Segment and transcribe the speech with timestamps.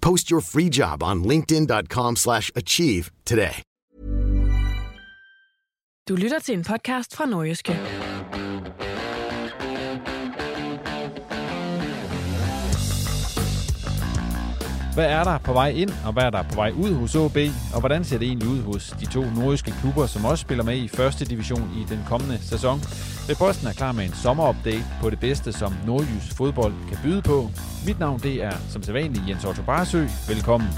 [0.00, 3.62] Post your free job on linkedin.com/achieve slash achieve today.
[6.08, 7.99] Du lytter til en podcast fra Nordjyske.
[15.00, 17.36] Hvad er der på vej ind, og hvad er der på vej ud hos OB,
[17.74, 20.76] og hvordan ser det egentlig ud hos de to nordiske klubber, som også spiller med
[20.76, 22.80] i første division i den kommende sæson?
[23.30, 27.50] Reposten er klar med en sommerupdate på det bedste, som nordjysk fodbold kan byde på.
[27.86, 30.06] Mit navn det er som sædvanligt Jens Otto Barsø.
[30.28, 30.68] Velkommen.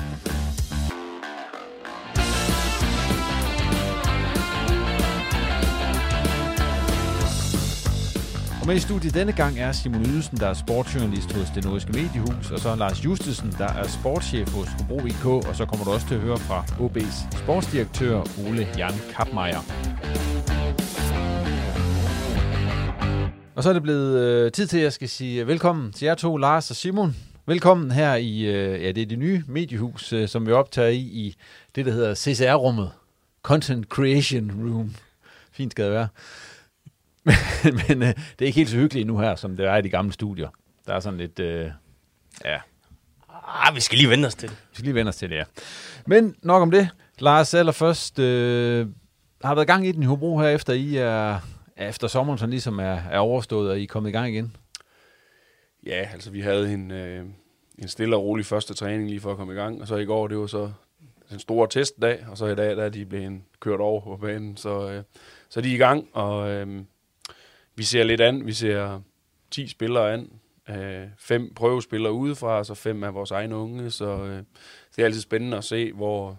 [8.63, 11.93] Og med i studiet denne gang er Simon Ydelsen, der er sportsjournalist hos det nordiske
[11.93, 15.91] mediehus, og så Lars Justesen, der er sportschef hos Hobro IK, og så kommer du
[15.91, 19.63] også til at høre fra OB's sportsdirektør Ole Jan Kapmeier.
[23.55, 26.07] Og så er det blevet øh, tid til, at jeg skal sige øh, velkommen til
[26.07, 27.17] jer to, Lars og Simon.
[27.47, 31.01] Velkommen her i, øh, ja, det er det nye mediehus, øh, som vi optager i,
[31.01, 31.37] i
[31.75, 32.91] det, der hedder CCR-rummet.
[33.43, 34.95] Content Creation Room.
[35.53, 36.09] Fint skal det være.
[37.65, 39.83] Men, men øh, det er ikke helt så hyggeligt nu her, som det er i
[39.83, 40.49] de gamle studier.
[40.87, 41.71] Der er sådan lidt, øh,
[42.45, 42.59] ja,
[43.45, 44.57] Ah, vi skal lige vende os til det.
[44.71, 45.45] vi skal lige vende os til det, ja.
[46.07, 46.89] Men nok om det.
[47.19, 48.87] Lars, allerførst, øh,
[49.45, 51.39] har været gang i den i Hobro her, efter I er,
[51.77, 54.57] efter sommeren sådan ligesom er, er overstået, og I er kommet i gang igen?
[55.87, 57.25] Ja, altså vi havde en, øh,
[57.79, 60.05] en stille og rolig første træning lige for at komme i gang, og så i
[60.05, 60.73] går, det var så
[61.31, 64.57] den store testdag, og så i dag, der er de blevet kørt over på banen,
[64.57, 65.03] så, øh,
[65.49, 66.83] så de er i gang, og øh,
[67.77, 69.01] vi ser lidt an, vi ser
[69.51, 70.31] 10 spillere an,
[70.69, 74.43] øh, fem prøvespillere udefra, og så fem af vores egne unge, så øh,
[74.97, 76.39] det er altid spændende at se, hvor,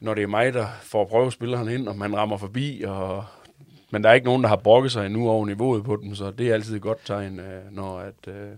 [0.00, 3.24] når det er mig, der får prøvespilleren ind, og man rammer forbi, og
[3.92, 6.30] men der er ikke nogen, der har brokket sig endnu over niveauet på dem, så
[6.30, 8.50] det er altid et godt tegn, øh, når at, øh,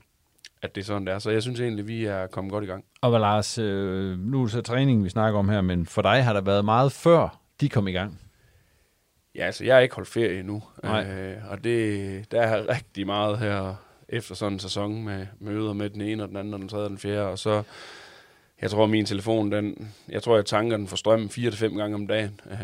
[0.62, 1.18] at det er sådan der.
[1.18, 2.84] Så jeg synes egentlig, vi er kommet godt i gang.
[3.00, 6.02] Og hvad Lars, øh, nu er det så træningen, vi snakker om her, men for
[6.02, 8.20] dig har der været meget før, de kom i gang.
[9.34, 11.06] Ja, altså jeg har ikke holdt ferie endnu, Nej.
[11.10, 13.74] øh, og det, der er rigtig meget her
[14.08, 16.84] efter sådan en sæson med møder med den ene og den anden og den tredje
[16.84, 17.62] og den fjerde, og så
[18.62, 21.76] jeg tror, min telefon, den, jeg tror, jeg tanker den for strømmen fire til fem
[21.76, 22.58] gange om dagen, øh,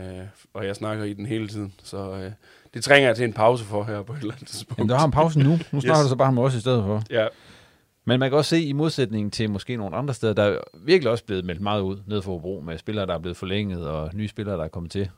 [0.55, 2.31] og jeg snakker i den hele tiden, så øh,
[2.75, 4.79] det trænger jeg til en pause for her på et eller andet tidspunkt.
[4.79, 5.51] Jamen, der har en pause nu.
[5.51, 5.83] Nu Yes.
[5.83, 7.03] snakker du så bare med os i stedet for.
[7.11, 7.27] Ja,
[8.05, 11.11] Men man kan også se, i modsætning til måske nogle andre steder, der er virkelig
[11.11, 14.11] også blevet meldt meget ud ned for Hobro med spillere, der er blevet forlænget, og
[14.15, 15.11] nye spillere, der er kommet til.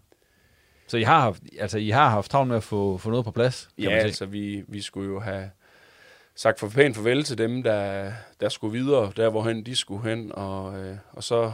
[0.92, 3.30] Så I har haft, altså, I har haft travlt med at få, få noget på
[3.30, 4.04] plads, kan Ja, man se.
[4.06, 5.50] altså vi, vi skulle jo have
[6.34, 10.32] sagt for pænt farvel til dem, der, der skulle videre, der hvorhen de skulle hen,
[10.34, 11.52] og, øh, og så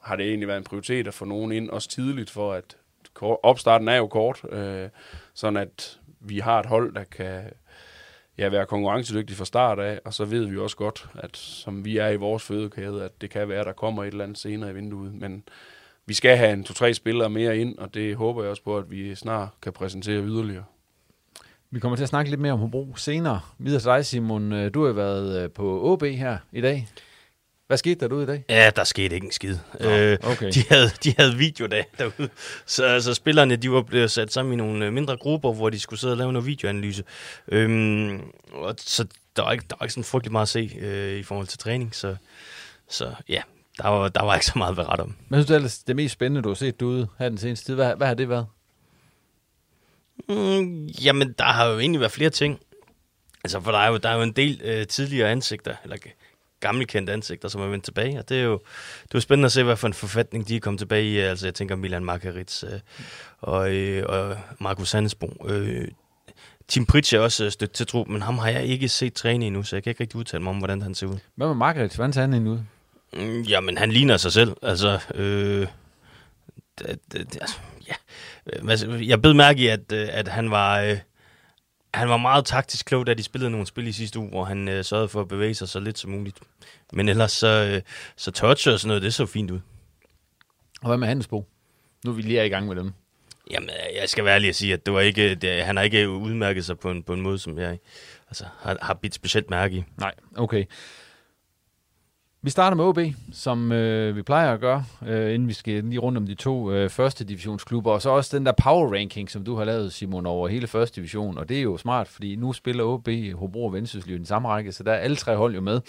[0.00, 2.76] har det egentlig været en prioritet at få nogen ind, også tidligt, for at
[3.20, 4.88] opstarten er jo kort, øh,
[5.34, 7.42] sådan at vi har et hold, der kan
[8.38, 11.96] ja, være konkurrencedygtig fra start af, og så ved vi også godt, at som vi
[11.98, 14.70] er i vores fødekæde, at det kan være, at der kommer et eller andet senere
[14.70, 15.44] i vinduet, men
[16.08, 18.90] vi skal have en to-tre spillere mere ind, og det håber jeg også på, at
[18.90, 20.64] vi snart kan præsentere yderligere.
[21.70, 23.40] Vi kommer til at snakke lidt mere om Hobro senere.
[23.58, 24.52] Videre til dig, Simon.
[24.52, 26.88] Øh, Du har været øh, på OB her i dag.
[27.66, 28.44] Hvad skete der derude i dag?
[28.48, 29.56] Ja, der skete ikke en skid.
[29.80, 30.50] Nå, øh, okay.
[30.52, 32.28] de, havde, de havde videodag derude.
[32.66, 35.80] Så altså, spillerne de var blevet sat sammen i nogle øh, mindre grupper, hvor de
[35.80, 37.04] skulle sidde og lave noget videoanalyse.
[37.48, 38.20] Øhm,
[38.52, 39.06] og så
[39.36, 41.58] der var, ikke, der var ikke sådan frygtelig meget at se øh, i forhold til
[41.58, 41.94] træning.
[41.94, 42.16] Så,
[42.88, 43.42] så ja,
[43.78, 45.14] der var, der var ikke så meget at berette om.
[45.28, 47.66] Men synes, det er ellers det mest spændende, du har set derude her den seneste
[47.66, 47.74] tid.
[47.74, 48.46] Hvad, hvad har det været?
[50.28, 52.60] Mm, jamen, der har jo egentlig været flere ting.
[53.44, 55.96] Altså, for der er jo, der er jo en del øh, tidligere ansigter, eller
[56.60, 58.52] gammelkendte ansigter, som er vendt tilbage, og det er jo
[59.02, 61.18] det er jo spændende at se, hvad for en forfatning de er kommet tilbage i.
[61.18, 62.70] Altså, jeg tænker Milan Margaritz øh,
[63.40, 65.46] og, øh, og Markus Sandesbo.
[65.48, 65.88] Øh,
[66.68, 69.62] Tim Pritsch er også stødt til tro, men ham har jeg ikke set træne endnu,
[69.62, 71.18] så jeg kan ikke rigtig udtale mig om, hvordan han ser ud.
[71.34, 71.94] Hvad med Margaret?
[71.94, 72.58] Hvordan ser han egentlig ud?
[73.12, 74.56] Mm, jamen, han ligner sig selv.
[74.62, 75.66] Altså, øh,
[76.78, 77.58] det, det, det, altså,
[77.88, 77.94] ja.
[79.06, 80.80] Jeg bed mærke i, at, øh, at han var...
[80.80, 80.98] Øh,
[81.94, 84.68] han var meget taktisk klog, da de spillede nogle spil i sidste uge, hvor han
[84.68, 86.38] øh, sørgede for at bevæge sig så lidt som muligt.
[86.92, 87.82] Men ellers så, øh,
[88.16, 89.60] så touch og sådan noget, det så fint ud.
[90.80, 91.46] Og hvad med Handelsbo?
[92.04, 92.92] Nu er vi lige i gang med dem.
[93.50, 95.84] Jamen, øh, jeg skal være ærlig at sige, at det var ikke, det, han har
[95.84, 97.78] ikke udmærket sig på en, på en måde, som jeg
[98.28, 99.84] altså, har, har bidt specielt mærke i.
[99.96, 100.64] Nej, okay.
[102.48, 102.98] Vi starter med OB,
[103.32, 106.72] som øh, vi plejer at gøre, øh, inden vi skal lige rundt om de to
[106.72, 110.26] øh, første divisionsklubber, og så også den der power ranking, som du har lavet, Simon,
[110.26, 113.72] over hele første division, og det er jo smart, fordi nu spiller OB, Hobro og
[113.72, 115.80] Vendsyssel i den samme række, så der er alle tre hold jo med.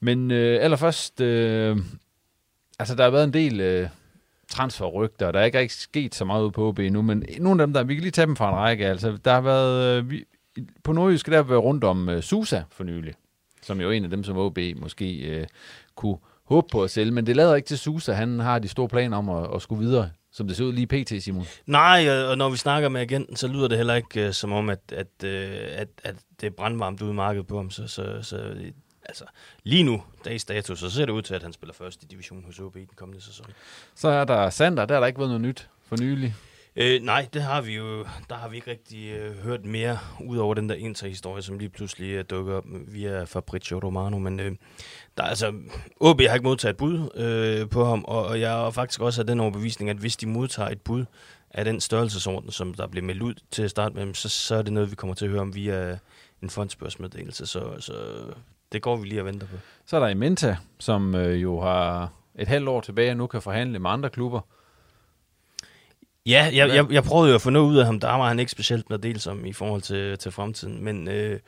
[0.00, 1.76] Men øh, allerførst, øh,
[2.78, 3.88] altså der har været en del øh,
[4.48, 7.62] transferrygter, og der er ikke rigtig sket så meget ude på OB nu, men nogle
[7.62, 9.98] af dem der, vi kan lige tage dem fra en række, altså der har været,
[9.98, 10.24] øh, vi,
[10.84, 13.14] på Nordjysk der har været rundt om øh, Susa for nylig
[13.62, 15.46] som jo er en af dem, som OB måske øh,
[15.96, 17.12] kunne håbe på at sælge.
[17.12, 18.12] Men det lader ikke til Susa.
[18.12, 20.86] Han har de store planer om at, at skulle videre, som det ser ud lige
[20.86, 21.46] pt, Simon.
[21.66, 24.68] Nej, og når vi snakker med agenten, så lyder det heller ikke uh, som om,
[24.68, 25.28] at, at, uh,
[25.80, 27.70] at, at det er brandvarmt ude i markedet på ham.
[27.70, 28.54] Så, så, så
[29.04, 29.24] altså,
[29.64, 32.44] lige nu, dags dato, så ser det ud til, at han spiller først i division
[32.44, 33.46] hos OB i den kommende sæson.
[33.94, 36.34] Så er der Sander, der har der ikke været noget nyt for nylig.
[36.76, 38.04] Øh, nej, det har vi jo.
[38.28, 41.68] Der har vi ikke rigtig øh, hørt mere, ud over den der Inter-historie, som lige
[41.68, 44.18] pludselig øh, dukker op via Fabrizio Romano.
[44.18, 44.52] Men øh,
[45.16, 45.52] der, altså,
[46.00, 49.20] OB har ikke modtaget et bud øh, på ham, og, og jeg er faktisk også
[49.20, 51.04] af den overbevisning, at hvis de modtager et bud
[51.50, 54.62] af den størrelsesorden, som der blev meldt ud til at starte med, så, så er
[54.62, 55.98] det noget, vi kommer til at høre om via
[56.42, 57.46] en fondsbørsmeddelelse.
[57.46, 57.92] Så, så
[58.72, 59.56] det går vi lige og venter på.
[59.86, 63.42] Så er der Imenta, som øh, jo har et halvt år tilbage og nu kan
[63.42, 64.40] forhandle med andre klubber.
[66.26, 68.00] Ja, jeg, jeg, jeg prøvede jo at få noget ud af ham.
[68.00, 70.84] Der var han ikke specielt noget del som i forhold til, til fremtiden.
[70.84, 71.40] Men, øh,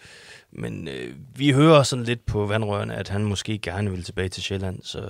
[0.53, 4.43] men øh, vi hører sådan lidt på vandrørene, at han måske gerne vil tilbage til
[4.43, 4.83] Sjælland.
[4.83, 5.09] Så,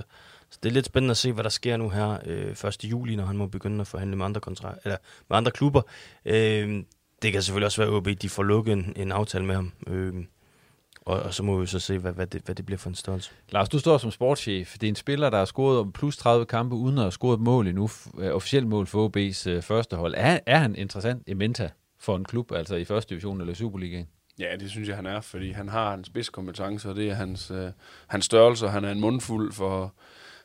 [0.51, 2.85] så det er lidt spændende at se, hvad der sker nu her øh, 1.
[2.85, 4.97] juli, når han må begynde at forhandle med andre, kontra- eller
[5.29, 5.83] med andre klubber.
[6.25, 6.83] Øh,
[7.23, 9.73] det kan selvfølgelig også være, at de får lukket en, en aftale med ham.
[9.87, 10.15] Øh,
[11.05, 12.95] og, og så må vi så se, hvad, hvad, det, hvad det bliver for en
[12.95, 13.31] størrelse.
[13.51, 14.73] Lars, du står som sportschef.
[14.73, 17.41] Det er en spiller, der har scoret plus 30 kampe, uden at have scoret et
[17.41, 17.89] mål endnu.
[18.15, 20.15] Uh, officielt mål for OB's uh, første hold.
[20.17, 24.09] Er, er han interessant i Menta for en klub, altså i første division eller Superligaen?
[24.39, 27.51] Ja, det synes jeg, han er, fordi han har en spidskompetence, og det er hans,
[27.51, 27.71] øh,
[28.07, 28.69] hans størrelse.
[28.69, 29.95] Han er en mundfuld for,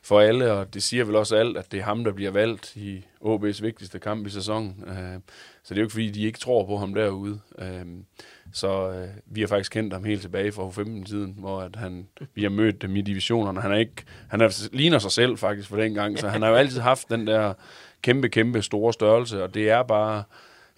[0.02, 2.76] for alle, og det siger vel også alt, at det er ham, der bliver valgt
[2.76, 4.84] i OB's vigtigste kamp i sæsonen.
[4.86, 5.20] Øh,
[5.62, 7.40] så det er jo ikke, fordi de ikke tror på ham derude.
[7.58, 7.86] Øh,
[8.52, 12.06] så øh, vi har faktisk kendt ham helt tilbage fra 15 tiden, hvor at han,
[12.34, 13.60] vi har mødt dem i divisionerne.
[13.60, 16.48] Han, er ikke, han er, ligner sig selv faktisk for den gang, så han har
[16.48, 17.52] jo altid haft den der
[18.02, 20.22] kæmpe, kæmpe store størrelse, og det er bare...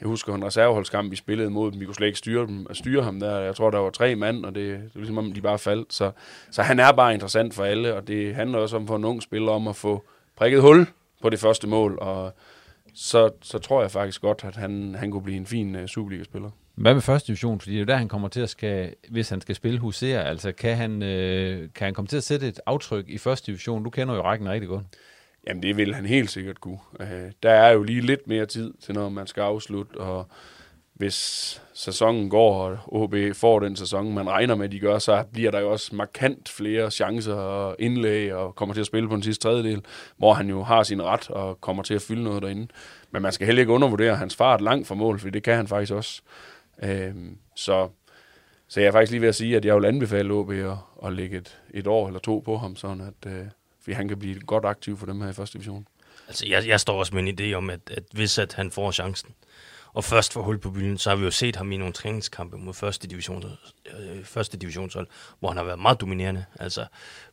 [0.00, 1.80] Jeg husker en reserveholdskamp, vi spillede mod dem.
[1.80, 3.38] Vi kunne slet ikke styre, dem, styre ham der.
[3.38, 5.94] Jeg tror, der var tre mand, og det, det var ligesom om, de bare faldt.
[5.94, 6.10] Så,
[6.50, 9.22] så han er bare interessant for alle, og det handler også om for en ung
[9.22, 10.04] spiller om at få
[10.36, 10.86] prikket hul
[11.22, 11.98] på det første mål.
[12.00, 12.32] Og
[12.94, 16.50] så, så tror jeg faktisk godt, at han, han kunne blive en fin uh, Superliga-spiller.
[16.74, 17.60] Hvad med første division?
[17.60, 20.24] Fordi det er der, han kommer til at skal, hvis han skal spille husere.
[20.24, 23.84] Altså, kan han, øh, kan han komme til at sætte et aftryk i første division?
[23.84, 24.84] Du kender jo rækken rigtig godt.
[25.46, 26.78] Jamen, det vil han helt sikkert kunne.
[27.00, 27.06] Uh,
[27.42, 30.26] der er jo lige lidt mere tid til, når man skal afslutte, og
[30.94, 35.24] hvis sæsonen går, og OB får den sæson, man regner med, at de gør, så
[35.32, 39.14] bliver der jo også markant flere chancer og indlæg, og kommer til at spille på
[39.14, 39.82] den sidste tredjedel,
[40.16, 42.66] hvor han jo har sin ret og kommer til at fylde noget derinde.
[43.10, 45.68] Men man skal heller ikke undervurdere hans fart langt fra mål, for det kan han
[45.68, 46.22] faktisk også.
[46.82, 47.88] Øhm, så,
[48.68, 51.12] så jeg er faktisk lige ved at sige, at jeg vil anbefale OB at, at
[51.12, 53.46] lægge et, et år eller to på ham, sådan at øh,
[53.80, 55.86] fordi han kan blive godt aktiv for dem her i første division.
[56.28, 58.92] Altså, jeg, jeg står også med en idé om, at, at hvis at han får
[58.92, 59.34] chancen,
[59.92, 62.56] og først får hul på byen, så har vi jo set ham i nogle træningskampe
[62.56, 63.44] mod første, division,
[63.98, 65.06] øh, første divisionshold,
[65.40, 66.44] hvor han har været meget dominerende.
[66.60, 66.86] Altså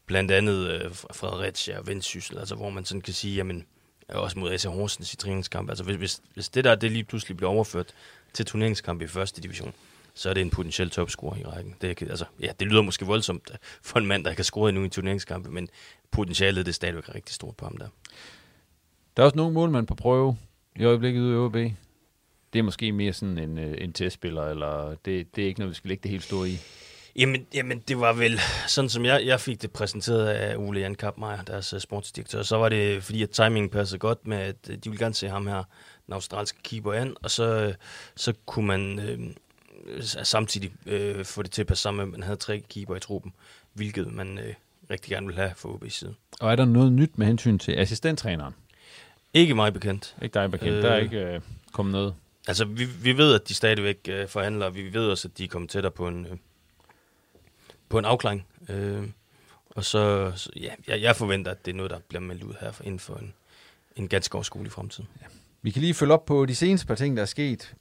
[0.05, 3.65] blandt andet øh, Fredericia og Vendsyssel, altså hvor man sådan kan sige, jamen,
[4.09, 5.71] også mod AC Horsens i træningskampe.
[5.71, 7.93] Altså hvis, hvis, hvis det der det lige pludselig bliver overført
[8.33, 9.73] til turneringskamp i første division,
[10.13, 11.75] så er det en potentiel topscorer i rækken.
[11.81, 14.89] Det, altså, ja, det lyder måske voldsomt for en mand, der kan score endnu i
[14.89, 15.69] turneringskampe, men
[16.11, 17.87] potentialet det er stadigvæk rigtig stort på ham der.
[19.17, 20.37] Der er også nogle målmænd på prøve
[20.75, 21.53] i øjeblikket ude i OB.
[22.53, 25.69] Det er måske mere sådan en, øh, en testspiller, eller det, det er ikke noget,
[25.69, 26.59] vi skal lægge det helt store i.
[27.15, 30.95] Jamen, jamen, det var vel sådan, som jeg, jeg fik det præsenteret af Ole Jan
[30.95, 32.41] Kappmeier, deres uh, sportsdirektør.
[32.41, 35.47] Så var det, fordi at timingen passede godt med, at de ville gerne se ham
[35.47, 35.63] her,
[36.09, 37.73] den australske keeper, an, og så, uh,
[38.15, 39.33] så kunne man øh,
[40.03, 42.99] samtidig øh, få det til at passe sammen med, at man havde tre keeper i
[42.99, 43.33] truppen,
[43.73, 44.53] hvilket man øh,
[44.89, 46.15] rigtig gerne vil have for OB's side.
[46.39, 48.53] Og er der noget nyt med hensyn til assistenttræneren?
[49.33, 50.15] Ikke mig bekendt.
[50.21, 50.73] Ikke dig bekendt.
[50.73, 52.15] Øh, der er ikke øh, kommet noget.
[52.47, 55.47] Altså, vi, vi ved, at de stadigvæk øh, forhandler, vi ved også, at de er
[55.47, 56.37] kommet tættere på en, øh,
[57.89, 58.45] på en afklaring.
[58.69, 59.03] Øh,
[59.69, 62.53] og så, så ja, jeg, jeg forventer, at det er noget, der bliver meldt ud
[62.59, 63.33] her for, inden for en,
[63.95, 65.09] en ganske i fremtiden.
[65.21, 65.25] Ja.
[65.61, 67.75] Vi kan lige følge op på de seneste par ting, der er sket.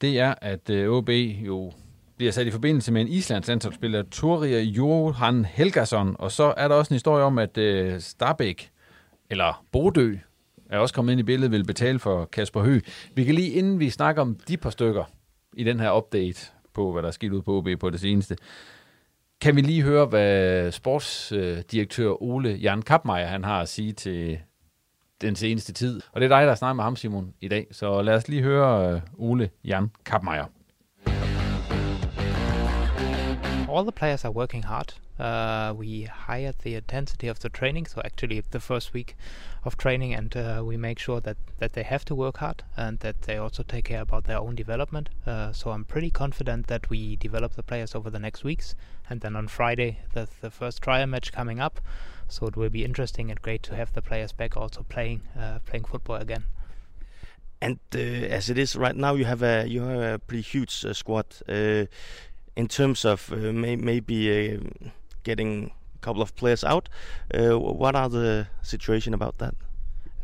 [0.00, 1.72] Det er, at øh, OB jo
[2.16, 6.74] bliver sat i forbindelse med en Islands landsholdsspiller, Turia Johan Helgason, og så er der
[6.74, 8.70] også en historie om, at øh, Starbæk,
[9.30, 10.16] eller Bodø,
[10.70, 12.82] er også kommet ind i billedet, vil betale for Kasper Høgh.
[13.14, 15.04] Vi kan lige, inden vi snakker om de par stykker
[15.56, 18.36] i den her update på, hvad der er sket ud på OB på det seneste,
[19.40, 24.38] kan vi lige høre, hvad sportsdirektør Ole Jan Kapmeier han har at sige til
[25.22, 26.00] den seneste tid.
[26.12, 27.66] Og det er dig, der snakker med ham, Simon, i dag.
[27.70, 29.90] Så lad os lige høre øh, Ole Jan
[33.72, 34.94] all the players are working hard.
[35.18, 39.16] Uh, we higher the intensity of the training, so actually the first week
[39.64, 42.98] of training, and uh, we make sure that, that they have to work hard and
[43.00, 45.08] that they also take care about their own development.
[45.26, 48.74] Uh, so I'm pretty confident that we develop the players over the next weeks,
[49.08, 51.80] and then on Friday the, the first trial match coming up.
[52.32, 55.58] So it will be interesting and great to have the players back also playing uh,
[55.66, 56.44] playing football again.
[57.60, 60.82] And uh, as it is right now, you have a you have a pretty huge
[60.86, 61.26] uh, squad
[62.56, 64.58] in terms of may, maybe
[65.24, 66.88] getting a couple of players out.
[67.34, 69.54] What are the situation about that?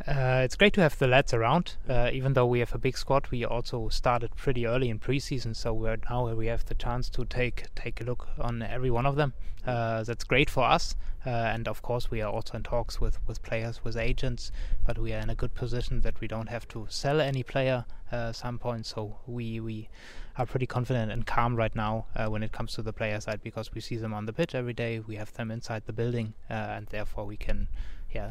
[0.07, 1.77] Uh, it's great to have the lads around.
[1.89, 5.55] Uh, even though we have a big squad, we also started pretty early in preseason,
[5.55, 9.07] so we're now we have the chance to take take a look on every one
[9.07, 9.35] of them.
[9.67, 13.43] Uh, that's great for us, and of course we are also in talks with with
[13.43, 14.53] players, with agents.
[14.87, 17.85] But we are in a good position that we don't have to sell any player
[18.13, 18.87] at some point.
[18.87, 19.89] So we we
[20.37, 23.43] are pretty confident and calm right now uh, when it comes to the player side
[23.43, 25.01] because we see them on the pitch every day.
[25.01, 27.69] We have them inside the building, uh, and therefore we can,
[28.13, 28.31] yeah,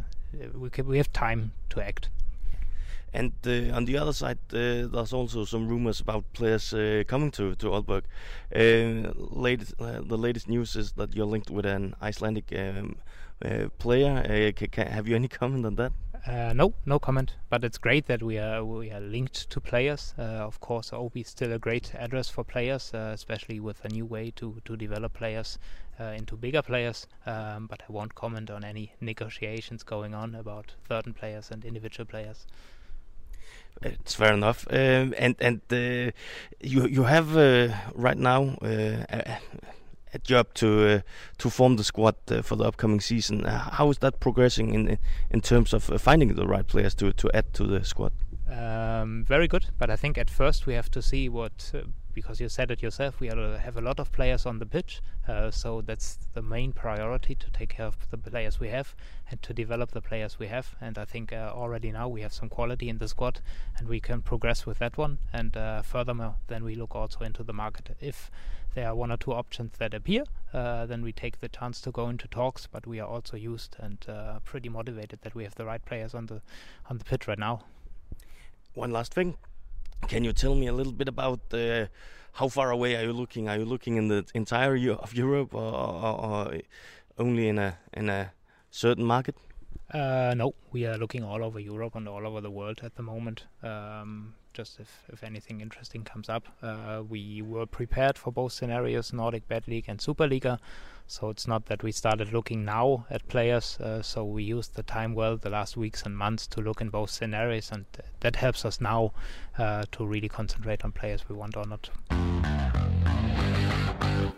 [0.54, 2.10] we can, we have time to act.
[3.14, 7.32] And uh, on the other side, uh, there's also some rumors about players uh, coming
[7.32, 8.04] to to Aalborg.
[8.54, 12.98] Uh, latest, the latest news is that you're linked with an Icelandic um,
[13.80, 14.54] player.
[14.76, 15.94] have you any comment on that?
[16.28, 17.36] Uh, no, no comment.
[17.50, 20.14] But it's great that we are we are linked to players.
[20.20, 23.90] Uh, of course, OB is still a great address for players, uh, especially with a
[23.90, 25.58] new way to to develop players
[26.00, 27.08] uh, into bigger players.
[27.26, 32.06] Um, but I won't comment on any negotiations going on about certain players and individual
[32.06, 32.46] players.
[33.82, 34.68] It's fair enough.
[34.70, 36.12] Um, and and uh,
[36.60, 38.58] you you have uh, right now
[40.24, 41.00] job to uh,
[41.38, 43.46] to form the squad uh, for the upcoming season.
[43.46, 44.98] Uh, how is that progressing in
[45.32, 48.12] in terms of finding the right players to to add to the squad?
[48.50, 51.74] Um, very good, but I think at first we have to see what
[52.18, 55.52] because you said it yourself, we have a lot of players on the pitch, uh,
[55.52, 58.96] so that's the main priority to take care of the players we have
[59.30, 60.76] and to develop the players we have.
[60.82, 63.40] And I think uh, already now we have some quality in the squad,
[63.78, 65.20] and we can progress with that one.
[65.32, 67.96] And uh, furthermore, then we look also into the market.
[68.02, 68.32] If
[68.78, 71.92] there are one or two options that appear, uh, then we take the chance to
[71.92, 72.68] go into talks.
[72.68, 76.14] But we are also used and uh, pretty motivated that we have the right players
[76.14, 76.42] on the
[76.90, 77.62] on the pitch right now.
[78.76, 79.38] One last thing
[80.08, 81.88] can you tell me a little bit about uh,
[82.34, 83.50] how far away are you looking?
[83.50, 86.58] Are you looking in the entire of Europe or, or, or
[87.18, 88.32] only in a in a
[88.70, 89.36] certain market?
[89.94, 93.04] Uh, no, we are looking all over Europe and all over the world at the
[93.04, 93.46] moment.
[93.64, 96.48] Um, just if, if anything interesting comes up.
[96.64, 100.58] Uh, we were prepared for both scenarios, Nordic Bad League and Superliga.
[101.06, 103.80] So it's not that we started looking now at players.
[103.80, 106.90] Uh, so we used the time well the last weeks and months to look in
[106.90, 107.86] both scenarios, and
[108.20, 109.12] that helps us now
[109.58, 111.92] uh, to really concentrate on players we want or not.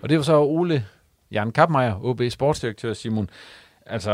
[0.01, 0.85] Og det var så Ole
[1.31, 3.29] Jan Kappmeier, OB sportsdirektør Simon.
[3.85, 4.11] Altså,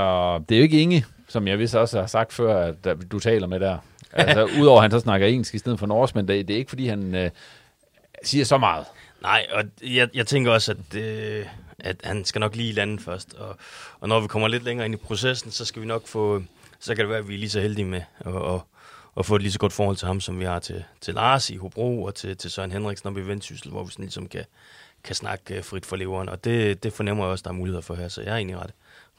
[0.49, 3.47] det er jo ikke Inge, som jeg vist også har sagt før, at du taler
[3.47, 3.77] med der.
[4.11, 6.57] Altså, udover at han så snakker engelsk i stedet for norsk, men det, det er
[6.57, 7.29] ikke, fordi han øh,
[8.23, 8.85] siger så meget.
[9.21, 11.45] Nej, og jeg, jeg tænker også, at, øh,
[11.79, 13.33] at han skal nok lige lande først.
[13.33, 13.57] Og,
[13.99, 16.43] og når vi kommer lidt længere ind i processen, så skal vi nok få...
[16.79, 18.61] Så kan det være, at vi er lige så heldige med at, at,
[19.17, 21.49] at få et lige så godt forhold til ham, som vi har til, til Lars
[21.49, 24.45] i Hobro og til, til Søren Henriksen op i Vendsyssel, hvor vi sådan ligesom kan,
[25.03, 26.29] kan snakke øh, frit for leveren.
[26.29, 28.57] Og det, det fornemmer jeg også, der er muligheder for her, så jeg er egentlig
[28.57, 28.71] ret,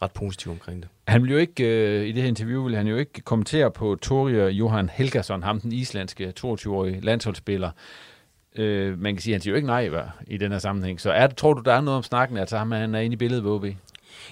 [0.02, 0.88] ret positiv omkring det.
[1.08, 3.96] Han vil jo ikke, øh, i det her interview, vil han jo ikke kommentere på
[4.02, 7.70] Torir Johan Helgason, ham den islandske 22-årige landsholdsspiller.
[8.56, 11.00] Øh, man kan sige, at han siger jo ikke nej hva, i den her sammenhæng.
[11.00, 13.14] Så er det, tror du, der er noget om snakken, at ham, han er inde
[13.14, 13.64] i billedet ved OB?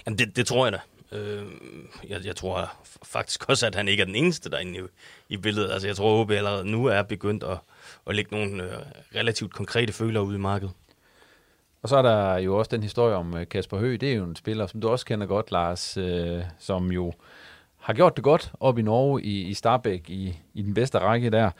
[0.06, 0.78] Jamen, det, det tror jeg da.
[1.18, 1.44] Øh,
[2.09, 4.83] jeg, jeg tror faktisk også, at han ikke er den eneste, der er inde i,
[5.35, 5.73] i billedet.
[5.73, 7.59] Altså, jeg tror, at OB allerede nu er begyndt at,
[8.06, 8.78] at lægge nogle øh,
[9.14, 10.75] relativt konkrete føler ud i markedet.
[11.84, 14.00] Og så er der jo også den historie om øh, Kasper Høgh.
[14.00, 17.12] Det er jo en spiller, som du også kender godt, Lars, øh, som jo
[17.78, 21.30] har gjort det godt op i Norge i, i Starbæk i, i den bedste række
[21.30, 21.50] der,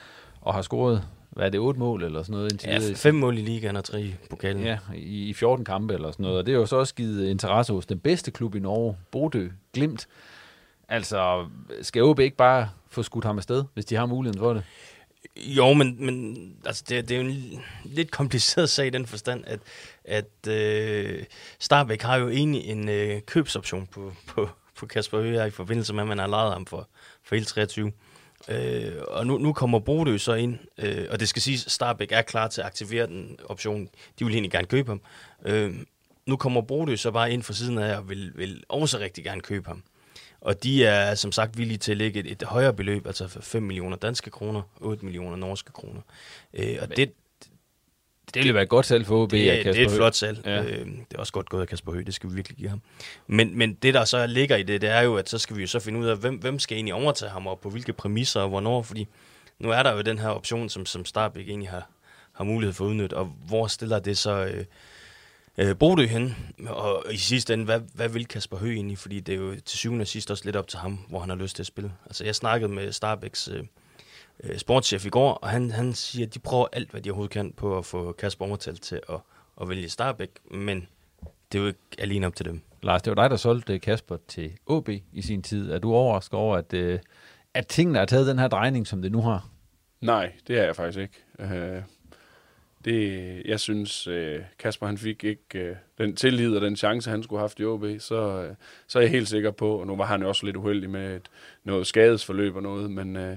[0.41, 2.53] og har scoret, hvad er det, otte mål eller sådan noget?
[2.53, 4.63] Indtil ja, fem mål i ligaen og tre i pokalen.
[4.63, 6.39] Ja, i, i 14 kampe eller sådan noget.
[6.39, 9.49] Og det er jo så også givet interesse hos den bedste klub i Norge, Bodø,
[9.73, 10.07] Glimt.
[10.89, 11.47] Altså,
[11.83, 14.63] skal OB ikke bare få skudt ham afsted, hvis de har muligheden for det?
[15.37, 19.45] Jo, men, men altså, det, det er jo en lidt kompliceret sag i den forstand,
[19.47, 19.61] at,
[20.05, 21.25] at øh,
[21.59, 26.03] Starbæk har jo egentlig en øh, købsoption på, på, på Kasper Høger i forbindelse med,
[26.03, 26.89] at man har lejet ham for,
[27.23, 27.93] for hele 23.
[28.49, 32.13] Øh, og nu, nu kommer Bodø så ind, øh, og det skal siges, at Starbæk
[32.13, 33.89] er klar til at aktivere den option.
[34.19, 35.01] De vil egentlig gerne købe ham.
[35.45, 35.75] Øh,
[36.27, 39.41] nu kommer Bodø så bare ind for siden af og vil, vil også rigtig gerne
[39.41, 39.83] købe ham.
[40.45, 43.63] Og de er som sagt villige til at lægge et, et højere beløb, altså 5
[43.63, 46.01] millioner danske kroner, 8 millioner norske kroner.
[46.55, 47.13] Øh, og det,
[48.35, 49.31] det ville være et godt salg for OB.
[49.31, 50.47] Det, er, det er et flot salg.
[50.47, 50.63] Ja.
[50.63, 52.81] Øh, det er også godt gået af Kasper Høgh, det skal vi virkelig give ham.
[53.27, 55.61] Men, men det, der så ligger i det, det er jo, at så skal vi
[55.61, 58.41] jo så finde ud af, hvem, hvem skal egentlig overtage ham, og på hvilke præmisser
[58.41, 59.09] og hvornår, fordi
[59.59, 61.91] nu er der jo den her option, som, som Starbæk egentlig har,
[62.33, 64.65] har mulighed for at udnytte, og hvor stiller det så øh,
[65.59, 66.37] øh, Bodø hen?
[66.69, 68.99] Og i sidste ende, hvad, hvad vil Kasper Høgh egentlig?
[68.99, 71.29] Fordi det er jo til syvende og sidst også lidt op til ham, hvor han
[71.29, 71.93] har lyst til at spille.
[72.07, 73.49] Altså jeg snakkede med Starbæks...
[73.49, 73.65] Øh,
[74.43, 77.33] øh, sportschef i går, og han, han siger, at de prøver alt, hvad de overhovedet
[77.33, 79.21] kan på at få Kasper Ommertal til at,
[79.61, 80.89] at vælge Starbæk, men
[81.53, 82.61] det er jo ikke alene op til dem.
[82.83, 85.71] Lars, det var dig, der solgte Kasper til OB i sin tid.
[85.71, 86.99] Er du overrasket over, at, øh,
[87.55, 89.49] at tingene har taget den her drejning, som det nu har?
[90.01, 91.25] Nej, det er jeg faktisk ikke.
[91.39, 91.83] Uh,
[92.85, 97.23] det, jeg synes, øh, Kasper han fik ikke øh, den tillid og den chance, han
[97.23, 98.55] skulle have haft i OB, så, øh,
[98.87, 101.17] så er jeg helt sikker på, og nu var han jo også lidt uheldig med
[101.17, 101.29] et,
[101.65, 103.37] noget skadesforløb og noget, men øh,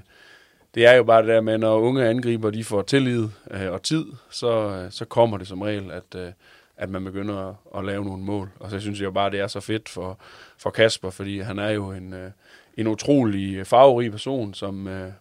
[0.76, 3.84] det er jo bare det der med, når unge angriber de får tillid øh, og
[3.84, 6.32] tid, så, øh, så kommer det som regel, at, øh,
[6.78, 8.50] at man begynder at, at lave nogle mål.
[8.60, 10.19] Og så synes jeg jo bare, det er så fedt for,
[10.58, 12.32] for Kasper, fordi han er jo en, øh,
[12.78, 15.12] en utrolig farverig person, som øh,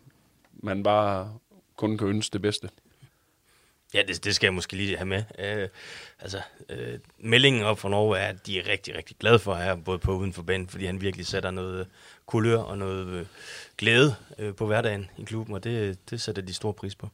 [0.62, 1.32] man bare
[1.76, 2.68] kun kan ønske det bedste.
[3.94, 5.22] Ja, det, det skal jeg måske lige have med.
[5.38, 5.68] Øh,
[6.20, 9.76] altså, øh, meldingen op fra Norge er, at de er rigtig, rigtig glade for her,
[9.76, 11.86] både på og uden for banen, fordi han virkelig sætter noget
[12.26, 13.26] kulør og noget øh,
[13.78, 17.08] glæde øh, på hverdagen i klubben, og det, det sætter de stor pris på.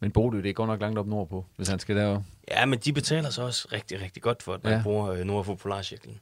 [0.00, 2.22] Men Bodø, det går nok langt op nordpå, hvis han skal derover.
[2.48, 4.82] Ja, men de betaler så også rigtig, rigtig godt for, at man ja.
[4.82, 6.20] bruger øh, nord for Polarcirklen.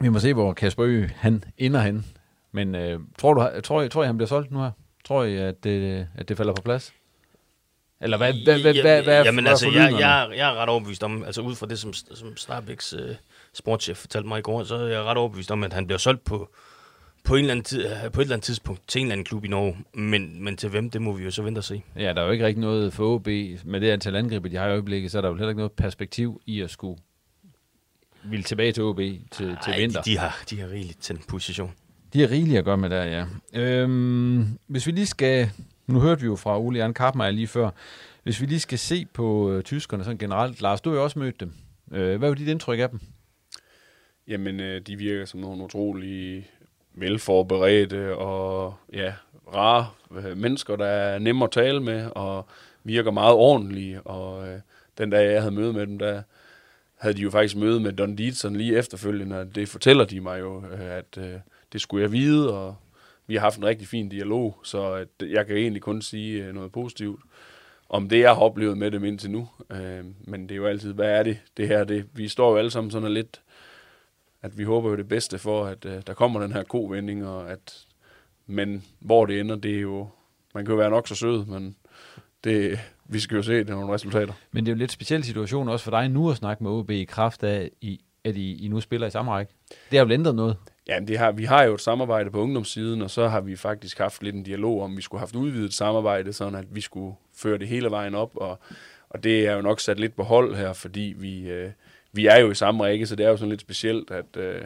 [0.00, 2.06] Vi må se, hvor Kasper Ø, han ender hen.
[2.52, 4.70] Men øh, tror, du, tror, tror I, han bliver solgt nu her?
[5.04, 6.92] Tror I, at det, at det falder på plads?
[8.02, 11.24] Eller hvad, hvad, hvad, hvad, hvad Jamen altså, jeg, jeg, jeg er ret overbevist om,
[11.24, 13.14] altså ud fra det, som, som Starbæks øh,
[13.54, 16.24] sportschef fortalte mig i går, så er jeg ret overbevist om, at han bliver solgt
[16.24, 16.50] på,
[17.24, 19.44] på, en eller anden tid, på et eller andet tidspunkt til en eller anden klub
[19.44, 19.76] i Norge.
[19.94, 21.82] Men, men til hvem, det må vi jo så vente og se.
[21.96, 23.26] Ja, der er jo ikke rigtig noget for OB.
[23.64, 25.72] Med det antal angriber, de har i øjeblikket, så er der jo heller ikke noget
[25.72, 26.98] perspektiv i at skulle
[28.24, 30.02] ville tilbage til OB til, Ej, til vinter.
[30.02, 31.72] De, de, har, de har rigeligt til den position.
[32.12, 33.24] De har rigeligt at gøre med der, ja.
[33.60, 35.50] Øhm, hvis vi lige skal...
[35.92, 37.70] Nu hørte vi jo fra Ole Jan Karpmeier lige før.
[38.22, 40.60] Hvis vi lige skal se på øh, tyskerne sådan generelt.
[40.60, 41.52] Lars, du har jo også mødt dem.
[41.92, 43.00] Øh, hvad var dit indtryk af dem?
[44.28, 46.50] Jamen, øh, de virker som nogle utrolig
[46.94, 49.14] velforberedte og ja,
[49.54, 52.46] rare øh, mennesker, der er nemme at tale med og
[52.84, 54.02] virker meget ordentlige.
[54.02, 54.60] Og øh,
[54.98, 56.22] den dag, jeg havde møde med dem, der
[56.98, 60.40] havde de jo faktisk møde med Don Dietzen lige efterfølgende, og det fortæller de mig
[60.40, 61.34] jo, øh, at øh,
[61.72, 62.76] det skulle jeg vide, og
[63.32, 66.44] vi har haft en rigtig fin dialog, så øh, at jeg kan egentlig kun sige
[66.44, 67.20] øh, noget positivt
[67.88, 69.48] om det, jeg har oplevet med dem indtil nu.
[69.70, 71.84] Øh, men det er jo altid, hvad er det, det her?
[71.84, 73.42] Det, vi står jo alle sammen sådan lidt
[74.42, 77.50] at vi håber jo det bedste for, at øh, der kommer den her kovending, og
[77.50, 77.86] at,
[78.46, 80.08] men hvor det ender, det er jo,
[80.54, 81.76] man kan jo være nok så sød, men
[82.44, 84.32] det, vi skal jo se, det er nogle resultater.
[84.52, 86.70] Men det er jo en lidt speciel situation også for dig nu at snakke med
[86.70, 87.70] OB i kraft af,
[88.24, 89.52] at I, I nu spiller i samme række.
[89.90, 90.56] Det har jo ændret noget.
[90.88, 93.98] Ja, det har, vi har jo et samarbejde på ungdomssiden, og så har vi faktisk
[93.98, 97.16] haft lidt en dialog om, vi skulle have haft udvidet samarbejde, sådan at vi skulle
[97.36, 98.58] føre det hele vejen op, og,
[99.10, 101.70] og det er jo nok sat lidt på hold her, fordi vi, øh,
[102.12, 104.62] vi er jo i samme række, så det er jo sådan lidt specielt, at øh,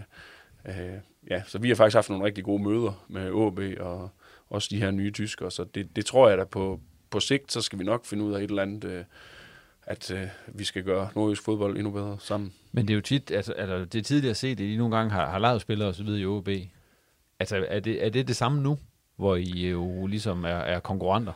[0.69, 0.75] øh,
[1.31, 4.11] ja, så vi har faktisk haft nogle rigtig gode møder med AB og,
[4.51, 5.51] også de her nye tyskere.
[5.51, 8.35] Så det, det tror jeg da på, på sigt, så skal vi nok finde ud
[8.35, 9.05] af et eller andet, øh,
[9.87, 12.53] at øh, vi skal gøre nordjysk fodbold endnu bedre sammen.
[12.73, 15.11] Men det er jo tit, altså, altså det er tidligere set, at I nogle gange
[15.11, 16.09] har, har lavet spillere osv.
[16.09, 16.49] i OB.
[17.41, 18.79] Altså er det, er det det samme nu,
[19.17, 21.33] hvor I jo ligesom er, er konkurrenter?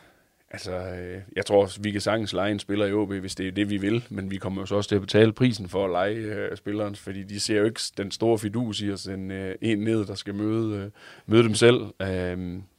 [0.53, 3.53] Altså, øh, jeg tror vi kan sagtens lege en spiller i OB, hvis det er
[3.53, 5.91] det, vi vil, men vi kommer jo så også til at betale prisen for at
[5.91, 9.55] lege øh, spilleren, fordi de ser jo ikke den store fidus i at sende øh,
[9.61, 10.91] en ned, der skal møde, øh,
[11.27, 11.83] møde dem selv.
[12.03, 12.09] Øh,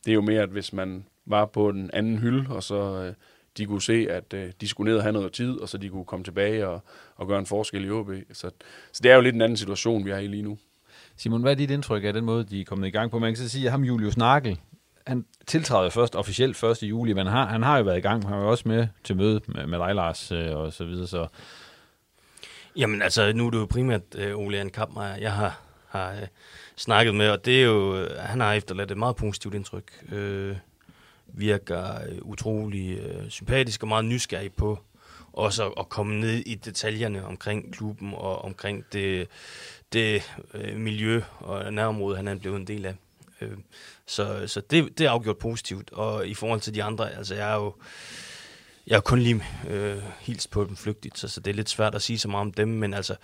[0.06, 3.14] det er jo mere, at hvis man var på den anden hylde, og så øh,
[3.58, 5.90] de kunne se, at øh, de skulle ned og have noget tid, og så de
[5.90, 6.84] kunne komme tilbage og,
[7.16, 8.10] og gøre en forskel i OB.
[8.34, 8.52] Så,
[8.92, 10.58] så det er jo lidt en anden situation, vi er i lige nu.
[11.18, 13.20] Simon, hvad er dit indtryk af den måde, de er kommet i gang på?
[13.20, 14.60] Man kan så sige, at ham Julius Nagel,
[15.08, 16.84] han tiltræder først officielt 1.
[16.84, 18.24] juli, men han har, han har jo været i gang.
[18.24, 21.08] Han var jo også med til møde med, med dig, Lars, øh, og så videre.
[21.08, 21.28] Så.
[22.76, 26.28] Jamen altså, nu er det jo primært øh, Ole Jan Kampmeier, jeg har, har øh,
[26.76, 29.92] snakket med, og det er jo, øh, han har efterladt et meget positivt indtryk.
[30.12, 30.56] Øh,
[31.34, 34.80] virker øh, utrolig øh, sympatisk og meget nysgerrig på
[35.34, 39.28] også at, at komme ned i detaljerne omkring klubben og omkring det,
[39.94, 42.96] det øh, miljø og nærområde, han er blevet en del af.
[43.42, 43.58] Øh,
[44.06, 45.92] så så det, det er afgjort positivt.
[45.92, 47.74] Og i forhold til de andre, altså jeg er jo
[48.88, 51.96] jeg har kun lige øh, hilst på dem flygtigt, så, så det er lidt svært
[51.96, 53.16] at sige så meget om dem, men altså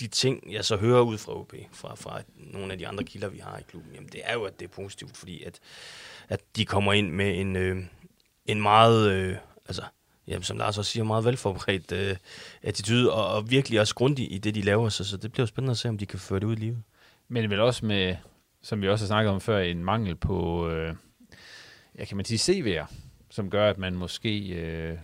[0.00, 3.28] de ting, jeg så hører ud fra OB, fra, fra nogle af de andre kilder,
[3.28, 5.60] vi har i klubben, jamen det er jo, at det er positivt, fordi at,
[6.28, 7.84] at de kommer ind med en, øh,
[8.46, 9.82] en meget, øh, altså,
[10.26, 12.16] jamen, som Lars også siger, meget velforberedt øh,
[12.62, 15.70] attitude, og, og virkelig også grundig i det, de laver, så, så det bliver spændende
[15.70, 16.82] at se, om de kan føre det ud i livet.
[17.28, 18.16] Men vel også med,
[18.62, 20.94] som vi også har snakket om før, en mangel på, øh,
[21.98, 22.86] ja, kan man sige, CV'er,
[23.30, 24.98] som gør, at man måske øh,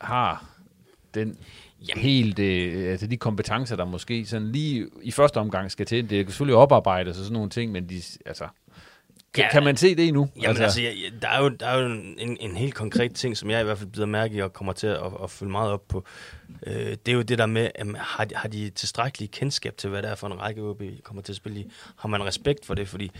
[0.00, 0.44] har
[1.14, 1.38] den
[1.88, 2.02] Jamen.
[2.02, 6.10] helt, øh, altså de kompetencer, der måske sådan lige i første omgang skal til.
[6.10, 8.48] Det er selvfølgelig oparbejdes og sådan nogle ting, men de, altså,
[9.34, 10.28] kan, ja, kan man se det endnu?
[10.36, 10.90] Jamen altså, altså ja,
[11.22, 11.86] der er jo, der er jo
[12.18, 14.72] en, en helt konkret ting, som jeg i hvert fald bliver mærke i og kommer
[14.72, 16.04] til at, at følge meget op på.
[16.66, 19.90] Øh, det er jo det der med, at har, de, har de tilstrækkelig kendskab til,
[19.90, 21.70] hvad det er for en række OB kommer til at spille i?
[21.96, 22.88] Har man respekt for det?
[22.88, 23.10] Fordi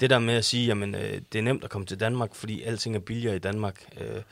[0.00, 2.62] det der med at sige, jamen øh, det er nemt at komme til Danmark, fordi
[2.62, 4.22] alting er billigere i Danmark, øh,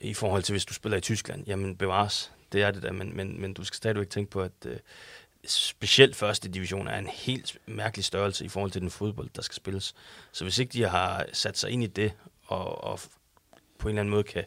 [0.00, 3.16] i forhold til hvis du spiller i Tyskland, jamen bevares, det er det der, men,
[3.16, 4.76] men, men du skal stadigvæk tænke på, at øh,
[5.46, 9.54] specielt første division er en helt mærkelig størrelse i forhold til den fodbold, der skal
[9.54, 9.94] spilles.
[10.32, 12.12] Så hvis ikke de har sat sig ind i det,
[12.46, 13.00] og, og
[13.78, 14.44] på en eller anden måde kan,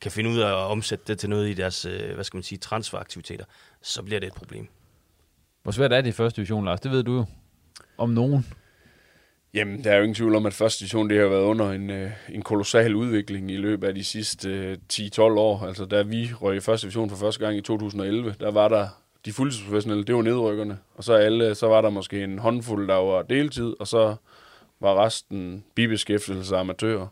[0.00, 2.42] kan finde ud af at omsætte det til noget i deres, øh, hvad skal man
[2.42, 3.44] sige, transferaktiviteter,
[3.82, 4.68] så bliver det et problem.
[5.62, 6.80] Hvor svært er det i første division, Lars?
[6.80, 7.24] Det ved du jo.
[7.98, 8.46] Om nogen.
[9.54, 11.90] Jamen, der er jo ingen tvivl om, at første division det har været under en,
[11.90, 15.66] øh, en kolossal udvikling i løbet af de sidste øh, 10-12 år.
[15.66, 18.88] Altså, da vi røg i første division for første gang i 2011, der var der
[19.26, 20.78] de fuldtidsprofessionelle, det var nedrykkerne.
[20.94, 24.16] Og så, alle, så var der måske en håndfuld, der var deltid, og så
[24.80, 27.06] var resten bibeskæftigelse af amatører.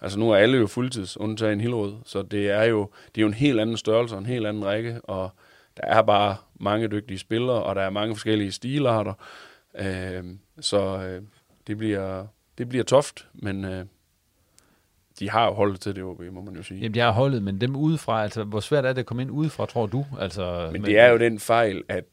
[0.00, 3.28] Altså nu er alle jo fuldtids, undtagen Hillerød, så det er jo det er jo
[3.28, 5.30] en helt anden størrelse og en helt anden række, og
[5.76, 9.12] der er bare mange dygtige spillere, og der er mange forskellige stilarter.
[9.78, 10.24] Øh,
[10.60, 11.22] så øh,
[11.66, 12.26] det bliver,
[12.58, 13.84] det bliver toft, men øh,
[15.18, 16.80] de har jo holdet til det, OB, må man jo sige.
[16.80, 19.30] Jamen, de har holdet, men dem udefra, altså, hvor svært er det at komme ind
[19.30, 20.06] udefra, tror du?
[20.20, 22.04] Altså, men det er jo den fejl, at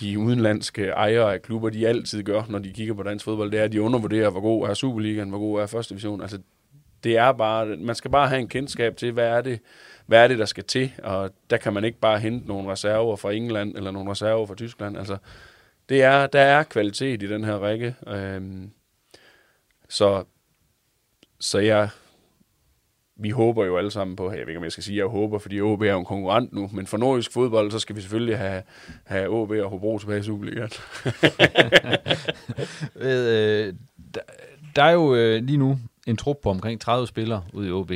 [0.00, 3.60] de udenlandske ejere af klubber, de altid gør, når de kigger på dansk fodbold, det
[3.60, 6.20] er, at de undervurderer, hvor god er Superligaen, hvor god er første division.
[6.20, 6.38] Altså,
[7.04, 9.60] det er bare, man skal bare have en kendskab til, hvad er det,
[10.06, 13.16] hvad er det, der skal til, og der kan man ikke bare hente nogle reserver
[13.16, 14.98] fra England, eller nogle reserver fra Tyskland.
[14.98, 15.16] Altså,
[15.88, 17.94] det er, der er kvalitet i den her række.
[18.06, 18.70] Øhm,
[19.88, 20.24] så,
[21.40, 21.88] så jeg,
[23.18, 25.38] vi håber jo alle sammen på, jeg ved ikke, om jeg skal sige, jeg håber,
[25.38, 28.38] fordi OB er jo en konkurrent nu, men for nordisk fodbold, så skal vi selvfølgelig
[28.38, 28.62] have,
[29.04, 30.70] have OB og Hobro tilbage i Superligaen.
[32.96, 33.74] øh,
[34.14, 34.20] der,
[34.76, 37.92] der er jo øh, lige nu en trup på omkring 30 spillere ude i OB.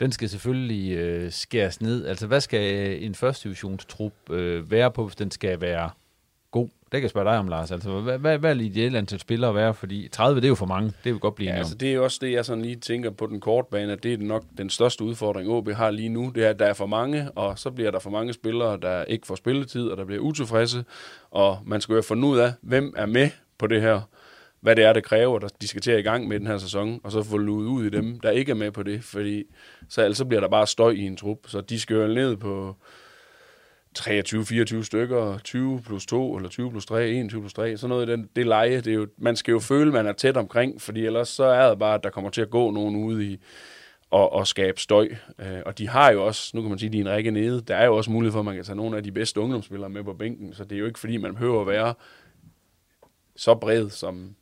[0.00, 2.06] Den skal selvfølgelig øh, skæres ned.
[2.06, 5.90] Altså, hvad skal øh, en første divisionstrup øh, være på, hvis den skal være?
[6.92, 7.70] Det kan jeg spørge dig om, Lars.
[7.70, 9.74] Altså, hvad, hvad, hvad er det ideelle antal spillere at være?
[9.74, 10.92] Fordi 30, det er jo for mange.
[11.04, 13.10] Det vil godt blive ja, altså, det er jo også det, jeg sådan lige tænker
[13.10, 16.32] på den korte bane, at det er nok den største udfordring, OB har lige nu.
[16.34, 19.04] Det er, at der er for mange, og så bliver der for mange spillere, der
[19.04, 20.84] ikke får spilletid, og der bliver utilfredse.
[21.30, 24.00] Og man skal jo finde ud af, hvem er med på det her
[24.60, 26.58] hvad det er, det kræver, at de skal til at i gang med den her
[26.58, 29.44] sæson, og så få luet ud i dem, der ikke er med på det, fordi
[29.88, 32.76] så altså bliver der bare støj i en trup, så de skal jo ned på
[33.98, 38.28] 23-24 stykker, 20 plus 2, eller 20 plus 3, 21 plus 3, sådan noget den,
[38.36, 41.28] det leje, det er jo, man skal jo føle, man er tæt omkring, fordi ellers
[41.28, 43.40] så er det bare, at der kommer til at gå nogen ude i,
[44.10, 45.08] og, og skabe støj.
[45.38, 47.60] Øh, og de har jo også, nu kan man sige, de er en række nede,
[47.60, 49.90] der er jo også mulighed for, at man kan tage nogle af de bedste ungdomsspillere
[49.90, 51.94] med på bænken, så det er jo ikke fordi, man behøver at være
[53.36, 54.34] så bred, som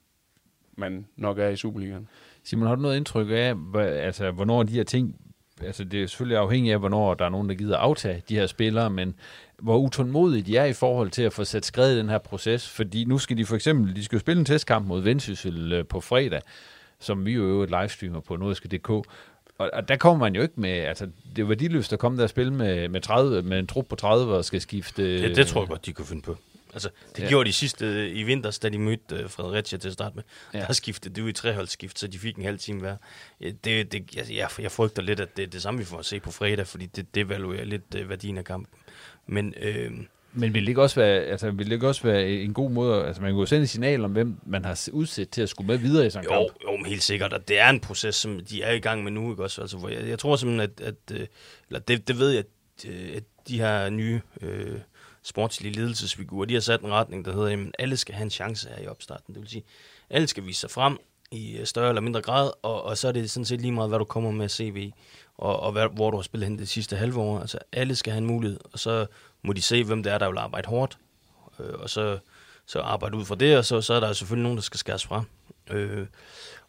[0.77, 2.09] man nok er i Superligaen.
[2.45, 5.21] Simon, har du noget indtryk af, altså, hvornår de her ting,
[5.63, 8.47] altså det er selvfølgelig afhængigt af, hvornår der er nogen, der gider aftage de her
[8.47, 9.15] spillere, men
[9.59, 12.69] hvor utålmodige de er i forhold til at få sat skrevet i den her proces,
[12.69, 15.87] fordi nu skal de for eksempel, de skal jo spille en testkamp mod Vendsyssel øh,
[15.87, 16.41] på fredag,
[17.01, 18.91] som vi jo øvrigt livestreamer på nordiske.dk,
[19.59, 22.25] og, og der kommer man jo ikke med, altså det er værdiløst at komme der
[22.25, 25.23] og spille med, med, 30, med en trup på 30 og skal skifte...
[25.23, 26.37] Det, det tror jeg godt, de kunne finde på.
[26.73, 27.29] Altså, det Ja.
[27.29, 30.23] gjorde de sidste øh, i vinters, da de mødte uh, Fredericia til at starte med.
[30.55, 30.61] Ja.
[30.67, 32.97] Der skiftede det ud i treholdsskift, så de fik en halv time hver.
[33.41, 36.05] Det, det, jeg, jeg, jeg frygter lidt, at det er det samme, vi får at
[36.07, 38.79] se på fredag, fordi det devaluerer lidt uh, værdien af kampen.
[39.27, 39.91] Men øh,
[40.33, 43.07] Men vil det ikke også være, altså, vil det ikke også være en god måde,
[43.07, 45.67] altså man kan jo sende et signal om, hvem man har udsat til at skulle
[45.67, 46.73] med videre i sådan en jo, kamp.
[46.73, 49.13] jo, men helt sikkert, og det er en proces, som de er i gang med
[49.13, 49.61] nu, ikke også?
[49.61, 51.27] Altså, hvor jeg, jeg tror simpelthen, at, at øh,
[51.69, 54.79] eller det, det ved jeg, at, øh, at de her nye øh,
[55.29, 58.69] sportslige ledelsesfigurer, de har sat en retning, der hedder, at alle skal have en chance
[58.69, 59.35] her i opstarten.
[59.35, 59.65] Det vil sige,
[60.11, 60.99] alle skal vise sig frem
[61.31, 63.91] i øh, større eller mindre grad, og, og så er det sådan set lige meget,
[63.91, 64.93] hvad du kommer med CV,
[65.39, 67.41] og, og hvad, hvor du har spillet hen det sidste halve år.
[67.41, 69.07] Altså, alle skal have en mulighed, og så
[69.43, 70.99] må de se, hvem det er, der vil arbejde hårdt,
[71.61, 72.19] øh, og så,
[72.67, 75.07] så arbejde ud fra det, og så, så er der selvfølgelig nogen, der skal skæres
[75.07, 75.25] fra.
[75.71, 76.07] Øh,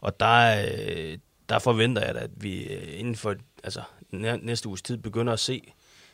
[0.02, 1.18] og der, øh,
[1.50, 5.74] der forventer jeg at vi øh, inden for altså, næste uges tid begynder at se,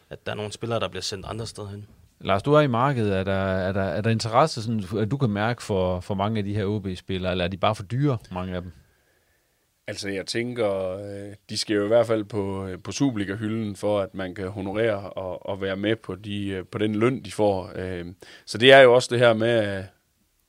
[0.10, 1.88] at der er nogle spillere, der bliver sendt andre steder hen.
[2.26, 3.18] Lars, du er i markedet.
[3.18, 6.38] Er der, er der, er der interesse, sådan, at du kan mærke for, for mange
[6.38, 8.72] af de her OB-spillere, eller er de bare for dyre, mange af dem?
[9.88, 14.00] Altså, jeg tænker, øh, de skal jo i hvert fald på, øh, på Superliga-hylden, for
[14.00, 17.32] at man kan honorere og, og være med på, de, øh, på den løn, de
[17.32, 17.72] får.
[18.46, 19.84] Så det er jo også det her med,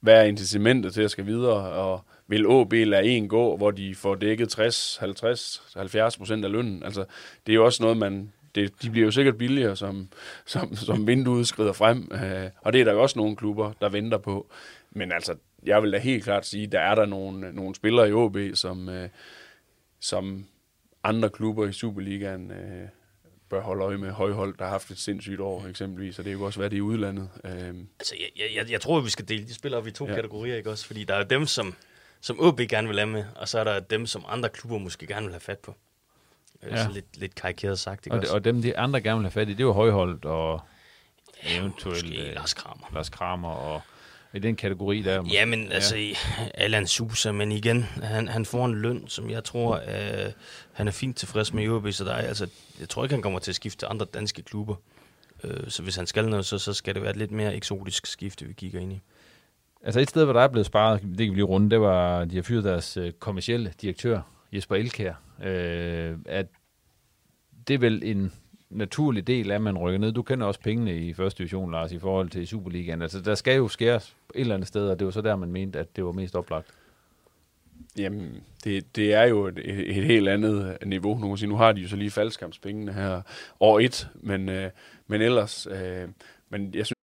[0.01, 3.95] hvad er incitamentet til at skal videre, og vil OB lade en gå, hvor de
[3.95, 6.83] får dækket 60, 50, 70 procent af lønnen.
[6.83, 7.05] Altså,
[7.47, 8.33] det er jo også noget, man...
[8.57, 10.09] Det, de bliver jo sikkert billigere, som,
[10.47, 12.11] som, som vinduet skrider frem.
[12.13, 14.51] Øh, og det er der jo også nogle klubber, der venter på.
[14.91, 18.13] Men altså, jeg vil da helt klart sige, der er der nogle, nogle spillere i
[18.13, 19.09] OB, som, øh,
[20.01, 20.47] som
[21.05, 22.89] andre klubber i Superligaen øh,
[23.49, 24.11] bør holde øje med.
[24.11, 26.81] Højhold, der har haft et sindssygt år eksempelvis, og det kan også være det i
[26.81, 27.29] udlandet.
[27.45, 30.15] Øh, Altså, jeg, jeg, jeg tror, vi skal dele de spillere op i to ja.
[30.15, 30.87] kategorier, ikke også?
[30.87, 31.75] Fordi der er dem, som,
[32.21, 35.07] som OB gerne vil have med, og så er der dem, som andre klubber måske
[35.07, 35.75] gerne vil have fat på.
[36.63, 36.77] Ja.
[36.77, 36.85] Ja.
[36.85, 38.35] Så lidt, lidt karikeret sagt, ikke Og, også?
[38.35, 40.61] og dem, de andre gerne vil have fat i, det jo højholdt og
[41.43, 42.87] eventuelt måske øh, Lars Kramer.
[42.95, 43.81] Lars Kramer og
[44.35, 45.25] i den kategori der.
[45.33, 46.15] Ja, men altså, ja.
[46.55, 50.33] Allan Sousa, men igen, han, han får en løn, som jeg tror, øh,
[50.73, 52.49] han er fint tilfreds med i OB, så der er, altså,
[52.81, 54.75] jeg tror ikke, han kommer til at skifte til andre danske klubber.
[55.45, 58.07] Øh, så hvis han skal noget, så, så skal det være et lidt mere eksotisk
[58.07, 59.01] skifte, vi kigger ind i.
[59.83, 62.25] Altså et sted, hvor der er blevet sparet, det kan vi lige runde, det var,
[62.25, 64.21] de har fyret deres øh, kommercielle direktør,
[64.53, 65.13] Jesper Elkær.
[65.45, 66.47] Øh, at
[67.69, 68.33] det er vel en
[68.71, 70.13] naturlig del af, at man rykker ned.
[70.13, 73.03] Du kender også pengene i første division, Lars, i forhold til Superligaen.
[73.03, 75.53] Altså der skal jo skæres et eller andet sted, og det var så der, man
[75.53, 76.67] mente, at det var mest oplagt.
[77.99, 81.19] Jamen, det, det er jo et, et, et helt andet niveau.
[81.19, 83.23] Nu, sige, nu har de jo så lige faldskampspengene her
[83.61, 84.71] år et, men, øh,
[85.07, 85.67] men ellers...
[85.67, 86.09] Øh,
[86.51, 86.97] men jeg synes,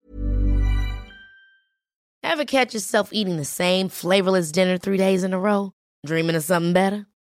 [2.25, 5.71] Ever catch yourself eating the same flavorless dinner three days in a row?
[6.07, 7.05] Dreaming of something better?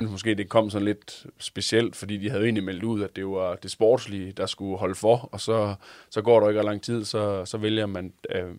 [0.00, 3.26] Måske det kom sådan lidt specielt, fordi de havde jo egentlig meldt ud, at det
[3.26, 5.74] var det sportslige, der skulle holde for, og så,
[6.10, 8.54] så går der ikke lang tid, så, så vælger man øh,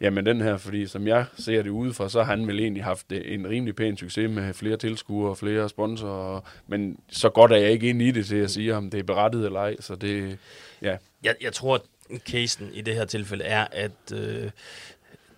[0.00, 3.12] jamen den her, fordi som jeg ser det udefra, så har han vel egentlig haft
[3.12, 7.70] en rimelig pæn succes med flere tilskuere og flere sponsorer, men så godt er jeg
[7.70, 10.38] ikke inde i det til at sige, om det er berettiget eller ej, så det,
[10.82, 10.96] ja.
[11.22, 11.82] Jeg, jeg tror, at
[12.18, 14.50] casen i det her tilfælde er, at øh,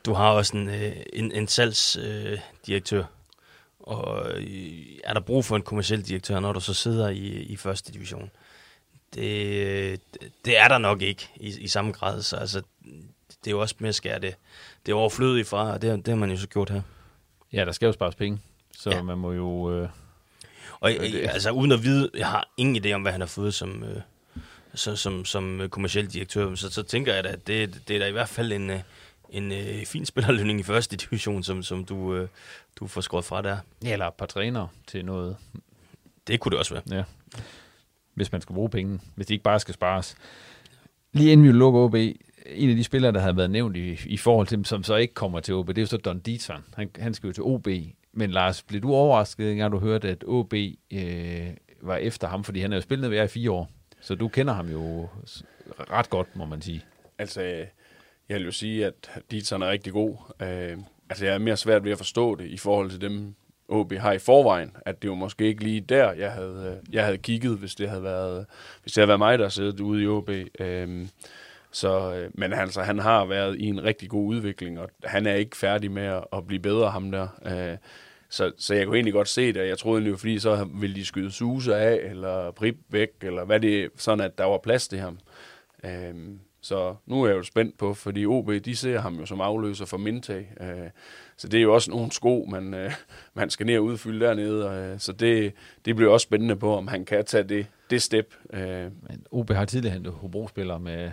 [0.06, 3.04] du har også en, øh, en, en salgsdirektør, øh, direktør
[3.86, 7.56] og øh, er der brug for en kommersiel direktør, når du så sidder i, i
[7.56, 8.30] første division?
[9.14, 10.00] Det,
[10.44, 12.62] det er der nok ikke i, i samme grad, så altså,
[13.28, 14.34] det er jo også med at skære det,
[14.86, 16.82] det er overflødigt fra, og det, det har man jo så gjort her.
[17.52, 18.38] Ja, der skal jo spares penge,
[18.78, 19.02] så ja.
[19.02, 19.72] Man må jo...
[19.82, 19.88] Øh,
[20.80, 21.28] Og det- det.
[21.30, 24.00] altså uden at vide, jeg har ingen idé om, hvad han har fået som, øh,
[24.74, 28.00] så, som, som øh, kommersiel direktør, så, så tænker jeg da, at det, det er
[28.00, 28.80] da i hvert fald en, øh,
[29.30, 32.28] en øh, fin spillerlønning i første division, som, som du, øh,
[32.76, 33.58] du får skåret fra der.
[33.84, 35.36] ja, eller et par træner til noget.
[36.26, 36.82] Det kunne det også være.
[36.90, 37.04] Ja.
[38.14, 39.00] Hvis man skal bruge penge.
[39.14, 40.16] Hvis de ikke bare skal spares.
[41.12, 44.16] Lige inden vi lukker OB, en af de spillere, der havde været nævnt i, i
[44.16, 46.64] forhold til dem, som så ikke kommer til OB, det er jo så Don Dietzson.
[46.76, 47.68] Han, han skal jo til OB.
[48.12, 50.54] Men Lars, blev du overrasket, engang du hørte, at OB
[50.92, 51.48] øh,
[51.82, 53.70] var efter ham, fordi han er jo spillet ved jer i fire år.
[54.00, 55.08] Så du kender ham jo
[55.90, 56.84] ret godt, må man sige.
[57.18, 57.66] Altså, øh,
[58.28, 60.16] jeg vil jo sige, at Dietzson er rigtig god.
[60.42, 60.78] Øh,
[61.10, 63.34] altså, jeg er mere svært ved at forstå det i forhold til dem,
[63.68, 64.76] OB har i forvejen.
[64.86, 67.88] At det var måske ikke lige der, jeg havde, øh, jeg havde kigget, hvis det
[67.88, 68.46] havde været,
[68.82, 70.30] hvis det havde været mig, der siddet ude i OB.
[70.60, 71.08] Øhm,
[71.70, 75.34] så, øh, men altså, han har været i en rigtig god udvikling, og han er
[75.34, 77.28] ikke færdig med at, at blive bedre, ham der.
[77.46, 77.76] Øh,
[78.28, 80.96] så, så jeg kunne egentlig godt se det, og jeg troede egentlig, fordi så ville
[80.96, 84.88] de skyde Suse af, eller Prip væk, eller hvad det sådan at der var plads
[84.88, 85.18] til ham.
[85.84, 89.40] Øhm, så nu er jeg jo spændt på, fordi OB, de ser ham jo som
[89.40, 90.52] afløser for Mintag.
[90.60, 90.90] Øh,
[91.36, 92.92] så det er jo også nogle sko, man, øh,
[93.34, 94.68] man skal ned og udfylde dernede.
[94.68, 95.52] Og, øh, så det,
[95.84, 98.34] det bliver også spændende på, om han kan tage det, det step.
[98.52, 101.10] Øh, Men OB har tidligere hentet Hobro-spillere med...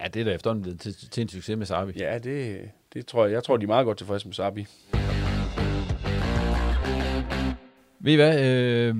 [0.00, 1.92] Ja, det er da efterhånden blevet til, til en succes med Sabi.
[1.96, 2.60] ja, det,
[2.94, 3.32] det tror jeg.
[3.32, 4.66] Jeg tror, de er meget godt tilfredse med Sabi.
[8.00, 8.44] Ved I hvad?
[8.44, 8.96] Øh,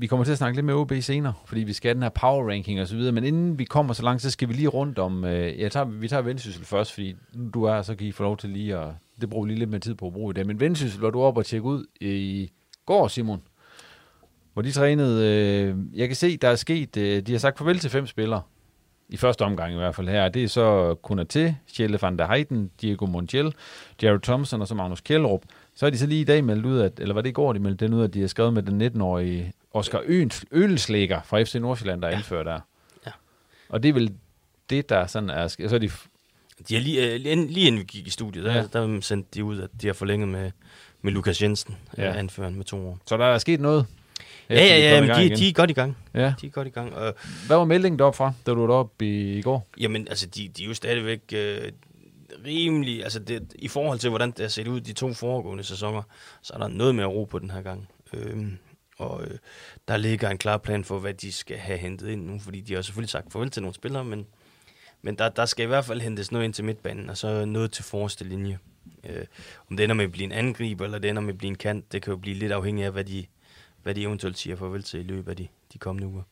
[0.00, 2.10] vi kommer til at snakke lidt med OB senere, fordi vi skal have den her
[2.10, 3.12] power ranking og så videre.
[3.12, 5.24] Men inden vi kommer så langt, så skal vi lige rundt om...
[5.24, 8.22] Øh, jeg tager, vi tager vendsyssel først, fordi nu du er, så kan I få
[8.22, 8.88] lov til lige at...
[9.20, 10.46] Det bruger lige lidt mere tid på at bruge i dag.
[10.46, 12.50] Men vendsyssel var du oppe og tjekke ud i
[12.86, 13.42] går, Simon.
[14.52, 15.26] Hvor de trænede...
[15.26, 16.96] Øh, jeg kan se, der er sket...
[16.96, 18.42] Øh, de har sagt farvel til fem spillere.
[19.08, 20.28] I første omgang i hvert fald her.
[20.28, 23.54] Det er så Kunate, Sjælle van der Heiden, Diego Montiel,
[24.02, 25.42] Jared Thompson og så Magnus Kjellrup.
[25.74, 27.52] Så har de så lige i dag meldt ud, at, eller var det i går,
[27.52, 31.42] de meldte den ud, at de har skrevet med den 19-årige Oscar Øens, Ølslæger fra
[31.42, 32.60] FC Nordsjælland, der er indført der.
[33.06, 33.10] Ja.
[33.68, 34.12] Og det er vel
[34.70, 35.48] det, der sådan er...
[35.48, 35.90] Så er de,
[36.68, 38.58] De har lige, øh, lige, inden vi gik i studiet, der, Ja.
[38.58, 38.66] ja.
[38.72, 40.50] der sendte de ud, at de har forlænget med,
[41.02, 42.04] med Lukas Jensen, Ja.
[42.04, 42.12] ja.
[42.18, 42.98] anføreren med to år.
[43.06, 43.86] så der er sket noget?
[44.50, 45.38] Ja, ja, ja, men de, igen?
[45.38, 45.96] de er godt i gang.
[46.14, 46.34] Ja.
[46.40, 46.94] De er godt i gang.
[46.94, 47.14] Og,
[47.46, 49.66] Hvad var meldingen deroppe fra, da du var deroppe i, i går?
[49.80, 51.58] jamen, altså, de, de er jo stadigvæk øh,
[52.46, 53.02] rimelig...
[53.02, 56.02] Altså, det, i forhold til, hvordan det har set ud de to foregående sæsoner,
[56.42, 57.88] så er der noget mere ro på den her gang.
[58.12, 58.58] Øhm,
[58.98, 59.38] og øh,
[59.88, 62.74] der ligger en klar plan for, hvad de skal have hentet ind nu, fordi de
[62.74, 64.26] har selvfølgelig sagt farvel til nogle spillere, men,
[65.02, 67.72] men der, der skal i hvert fald hentes noget ind til midtbanen, og så noget
[67.72, 68.58] til forreste linje.
[69.04, 69.24] Øh,
[69.70, 71.58] om det ender med at blive en angriber, eller det ender med at blive en
[71.58, 73.26] kant, det kan jo blive lidt afhængigt af, hvad de,
[73.82, 76.22] hvad de eventuelt siger farvel til i løbet af de, de kommende uger.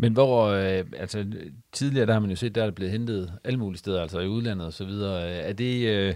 [0.00, 1.26] Men hvor, øh, altså
[1.72, 4.20] tidligere, der har man jo set, der er der blevet hentet alle mulige steder, altså
[4.20, 5.30] i udlandet og så videre.
[5.30, 6.14] Er det, øh,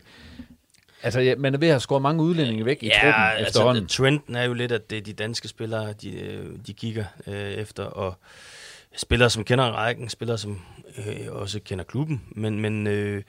[1.02, 3.82] altså ja, man er ved at have skåret mange udlændinge væk i truppen efterhånden.
[3.82, 7.04] Altså, trenden er jo lidt, at det er de danske spillere, de, øh, de kigger
[7.26, 8.14] øh, efter, og
[8.96, 10.60] spillere, som kender rækken, spillere, som
[10.98, 13.22] øh, også kender klubben, men, men øh,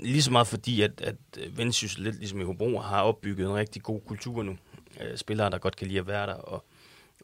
[0.00, 1.16] lige så meget fordi, at, at
[1.50, 4.56] Vendsyssel, lidt ligesom i Hobro, har opbygget en rigtig god kultur nu.
[5.00, 6.64] Øh, spillere, der godt kan lide at være der, og,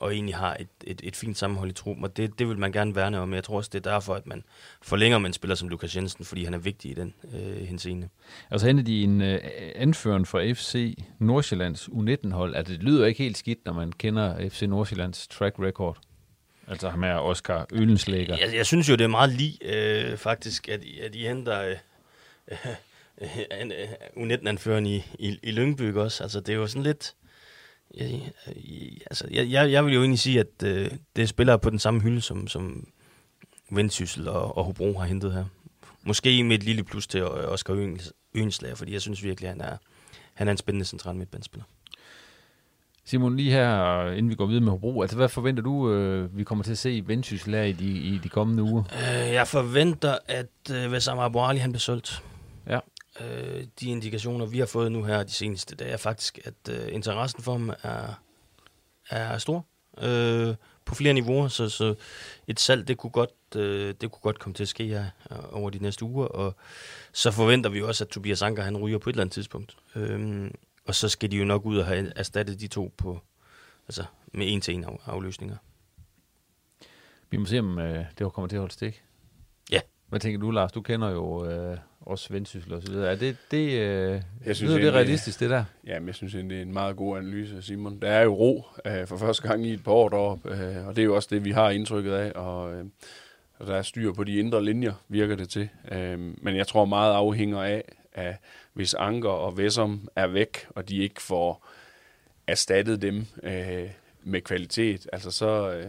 [0.03, 2.73] og egentlig har et, et, et fint sammenhold i truppen, og det, det vil man
[2.73, 3.35] gerne værne om.
[3.35, 4.45] Jeg tror også, det er derfor, at man
[4.83, 8.09] forlænger med en spiller som Lukas Jensen, fordi han er vigtig i den øh, henseende.
[8.51, 9.41] Altså hentede de en øh,
[9.75, 12.55] anføren fra FC Nordsjællands U19-hold.
[12.55, 15.99] Altså det lyder ikke helt skidt, når man kender FC Nordsjællands track record.
[16.69, 18.37] Altså ham er Oscar Ølenslæger.
[18.37, 21.77] Jeg, jeg synes jo, det er meget lige, øh, faktisk, at, at I henter øh,
[22.51, 26.23] øh, øh, U19-anføren i, i, i Lyngby også.
[26.23, 27.15] Altså, det er jo sådan lidt...
[27.97, 28.31] Jeg,
[29.11, 31.79] altså, jeg, jeg, jeg vil jo egentlig sige, at øh, det er spillere på den
[31.79, 32.87] samme hylde, som, som
[33.71, 35.45] Vendsyssel og, og Hobro har hentet her.
[36.03, 39.73] Måske med et lille plus til Oscar Øens- Øenslager, fordi jeg synes virkelig, at han
[39.73, 39.77] er,
[40.35, 41.65] han er en spændende central midtbanespiller.
[43.05, 46.45] Simon, lige her, inden vi går videre med Hobro, altså hvad forventer du, øh, vi
[46.45, 48.83] kommer til at se i Vendsyssel her i de, i de kommende uger?
[48.93, 52.23] Øh, jeg forventer, at øh, Wessam Abu Ali, han bliver solgt.
[52.69, 52.79] Ja.
[53.21, 56.95] Øh, de indikationer, vi har fået nu her de seneste dage, er faktisk, at øh,
[56.95, 58.23] interessen for ham er,
[59.11, 59.67] er stor.
[59.99, 61.95] Øh, på flere niveauer, så, så
[62.47, 65.39] et salg, det kunne, godt, øh, det kunne godt komme til at ske her øh,
[65.53, 66.55] over de næste uger, og
[67.13, 69.77] så forventer vi også, at Tobias Anker, han ryger på et eller andet tidspunkt.
[69.95, 70.51] Øh,
[70.87, 73.21] og så skal de jo nok ud og have erstattet de to på,
[73.89, 75.57] altså med en til en af, afløsninger.
[77.31, 79.05] Vi må se, om øh, det kommer til at holde stik.
[79.71, 79.81] Ja.
[80.09, 80.73] Hvad tænker du, Lars?
[80.73, 82.19] Du kender jo øh, og
[82.83, 83.11] så videre.
[83.11, 85.65] Er det, det, øh, Jeg synes, det egentlig- realistisk, det der?
[85.87, 87.99] Jamen, jeg synes det er en meget god analyse, Simon.
[88.03, 90.97] Der er jo ro øh, for første gang i et par år deroppe, øh, og
[90.97, 92.85] det er jo også det, vi har indtrykket af, og, øh,
[93.59, 95.69] og der er styr på de indre linjer, virker det til.
[95.93, 98.35] Øh, men jeg tror meget afhænger af, at
[98.73, 101.69] hvis Anker og Vessom er væk, og de ikke får
[102.47, 103.91] erstattet dem øh,
[104.25, 105.87] med kvalitet, altså så, øh,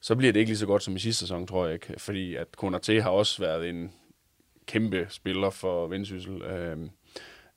[0.00, 1.94] så bliver det ikke lige så godt som i sidste sæson, tror jeg ikke.
[1.98, 3.92] Fordi at Konate har også været en
[4.66, 6.42] kæmpe spiller for Vendsyssel.
[6.42, 6.76] Øh,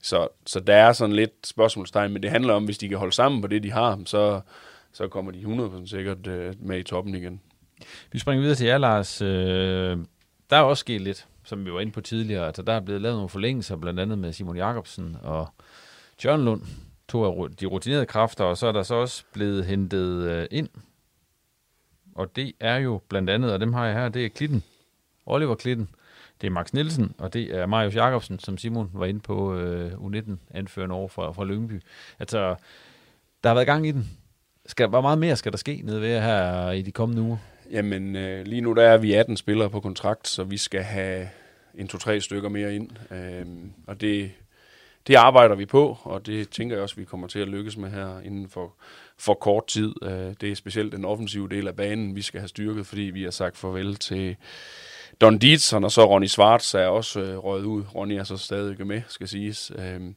[0.01, 3.15] så, så der er sådan lidt spørgsmålstegn, men det handler om, hvis de kan holde
[3.15, 4.41] sammen på det, de har, så,
[4.93, 5.39] så kommer de
[5.83, 7.41] 100% sikkert øh, med i toppen igen.
[8.11, 9.21] Vi springer videre til jer, Lars.
[9.21, 9.97] Øh,
[10.49, 12.47] der er også sket lidt, som vi var inde på tidligere.
[12.47, 15.47] Altså, der er blevet lavet nogle forlængelser, blandt andet med Simon Jakobsen og
[16.25, 16.61] Jørgen Lund,
[17.07, 20.69] to af de rutinerede kræfter, og så er der så også blevet hentet øh, ind
[22.15, 24.63] og det er jo blandt andet, og dem har jeg her, det er Klitten,
[25.25, 25.89] Oliver Klitten,
[26.45, 29.91] det er Max Nielsen, og det er Marius Jakobsen, som Simon var inde på øh,
[29.91, 31.81] U19, anførende over fra, fra Lyngby.
[32.19, 32.55] Altså,
[33.43, 34.09] der har været gang i den.
[34.65, 37.37] Skal, hvor meget mere skal der ske nede ved her i de kommende uger?
[37.71, 41.29] Jamen, øh, lige nu der er vi 18 spillere på kontrakt, så vi skal have
[41.75, 42.89] en to-tre stykker mere ind.
[43.11, 43.45] Øh,
[43.87, 44.31] og det,
[45.07, 47.89] det arbejder vi på, og det tænker jeg også, vi kommer til at lykkes med
[47.89, 48.73] her inden for,
[49.17, 49.93] for kort tid.
[50.03, 53.23] Øh, det er specielt den offensive del af banen, vi skal have styrket, fordi vi
[53.23, 54.35] har sagt farvel til
[55.21, 57.83] Don Dietzen og så Ronny Schwartz er også øh, røget ud.
[57.95, 59.71] Ronny er så stadig med, skal siges.
[59.75, 60.15] Øhm,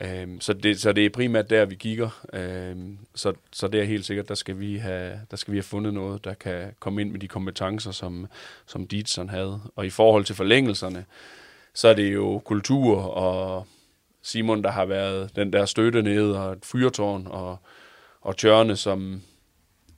[0.00, 2.20] Øhm, så, det, så det er primært der, vi kigger.
[2.32, 5.62] Øhm, så, så det er helt sikkert, der skal, vi have, der skal vi have
[5.62, 8.26] fundet noget, der kan komme ind med de kompetencer, som,
[8.66, 9.60] som Dietzen havde.
[9.76, 11.04] Og i forhold til forlængelserne,
[11.74, 13.66] så er det jo kultur og
[14.22, 17.56] Simon, der har været den der støtte nede, og et fyrtårn, og,
[18.20, 19.22] og Tjørne, som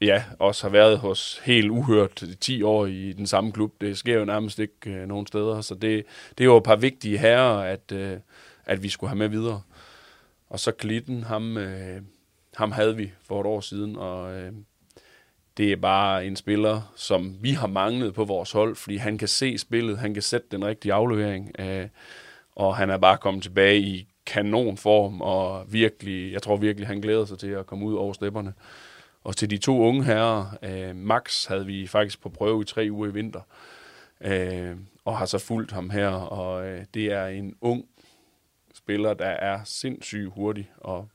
[0.02, 3.80] ja, også har været hos helt uhørt 10 år i den samme klub.
[3.80, 6.04] Det sker jo nærmest ikke øh, nogen steder, så det,
[6.38, 8.18] det er jo et par vigtige herrer, at, øh,
[8.64, 9.62] at vi skulle have med videre.
[10.50, 12.02] Og så Klitten, ham, øh,
[12.54, 14.52] ham havde vi for et år siden, og øh,
[15.56, 19.28] det er bare en spiller, som vi har manglet på vores hold, fordi han kan
[19.28, 21.88] se spillet, han kan sætte den rigtige aflevering, øh,
[22.56, 27.24] og han er bare kommet tilbage i kanonform, og virkelig, jeg tror virkelig, han glæder
[27.24, 28.52] sig til at komme ud over stepperne.
[29.24, 32.88] Og til de to unge herrer, øh, Max havde vi faktisk på prøve i tre
[32.90, 33.40] uger i vinter,
[34.20, 37.84] øh, og har så fulgt ham her, og øh, det er en ung
[38.74, 41.08] spiller, der er sindssygt hurtig og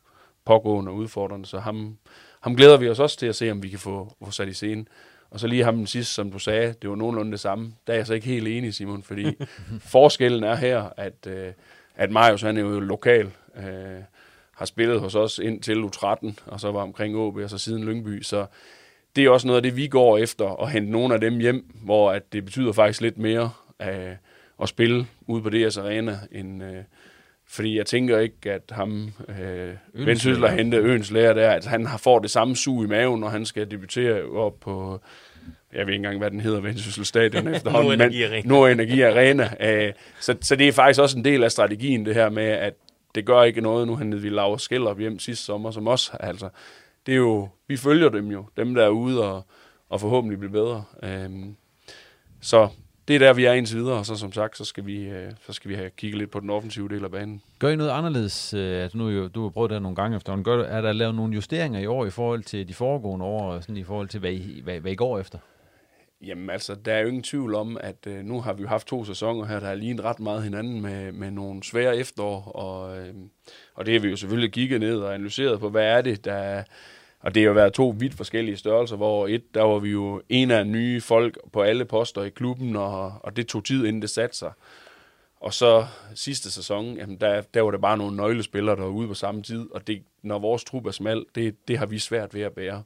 [0.45, 1.97] pågående og udfordrende, så ham,
[2.41, 4.53] ham glæder vi os også til at se, om vi kan få, få sat i
[4.53, 4.87] scenen.
[5.29, 7.73] Og så lige ham den sidste, som du sagde, det var nogenlunde det samme.
[7.87, 9.37] Der er jeg så ikke helt enig, Simon, fordi
[9.93, 11.53] forskellen er her, at, øh,
[11.95, 14.01] at Marius, han er jo lokal, øh,
[14.57, 18.21] har spillet hos os indtil U13, og så var omkring OB, og så siden Lyngby,
[18.21, 18.45] så
[19.15, 21.65] det er også noget af det, vi går efter, at hente nogle af dem hjem,
[21.83, 23.51] hvor at det betyder faktisk lidt mere
[23.81, 24.15] øh,
[24.61, 26.83] at spille ude på DS Arena, end, øh,
[27.47, 31.85] fordi jeg tænker ikke, at ham, øh, Vendsyssel har hentet Øens lærer der, at han
[31.85, 35.01] har får det samme sug i maven, når han skal debutere op på,
[35.73, 37.91] jeg ved ikke engang, hvad den hedder, Vendsyssel Stadion efterhånden.
[37.91, 38.47] Energi Arena.
[38.47, 39.49] Nord Energi Arena.
[39.59, 42.73] Øh, så, så det er faktisk også en del af strategien, det her med, at
[43.17, 46.11] det gør ikke noget, nu han vi laver skæld hjem sidste sommer, som os.
[46.19, 46.49] Altså,
[47.05, 49.45] det er jo, vi følger dem jo, dem der er ude og,
[49.89, 50.83] og forhåbentlig bliver bedre.
[51.03, 51.55] Øhm,
[52.41, 52.69] så
[53.07, 55.31] det er der, vi er indtil videre, og så som sagt, så skal vi, øh,
[55.45, 57.41] så skal vi have kigget lidt på den offensive del af banen.
[57.59, 58.53] Gør I noget anderledes?
[58.53, 60.43] Øh, altså nu, jo, du har prøvet det nogle gange efterhånden.
[60.43, 63.77] Gør, er der lavet nogle justeringer i år i forhold til de foregående år, sådan
[63.77, 65.39] i forhold til, hvad I, hvad, hvad I går efter?
[66.21, 68.87] Jamen altså, der er jo ingen tvivl om, at øh, nu har vi jo haft
[68.87, 72.97] to sæsoner her, der har lignet ret meget hinanden med, med nogle svære efterår, og,
[72.97, 73.13] øh,
[73.75, 76.63] og det har vi jo selvfølgelig kigget ned og analyseret på, hvad er det, der
[77.19, 80.21] og det har jo været to vidt forskellige størrelser, hvor et, der var vi jo
[80.29, 84.01] en af nye folk på alle poster i klubben, og, og det tog tid, inden
[84.01, 84.51] det satte sig.
[85.39, 89.07] Og så sidste sæson, jamen der, der var det bare nogle nøglespillere, der var ude
[89.07, 92.33] på samme tid, og det, når vores trup er smal, det, det har vi svært
[92.33, 92.83] ved at bære.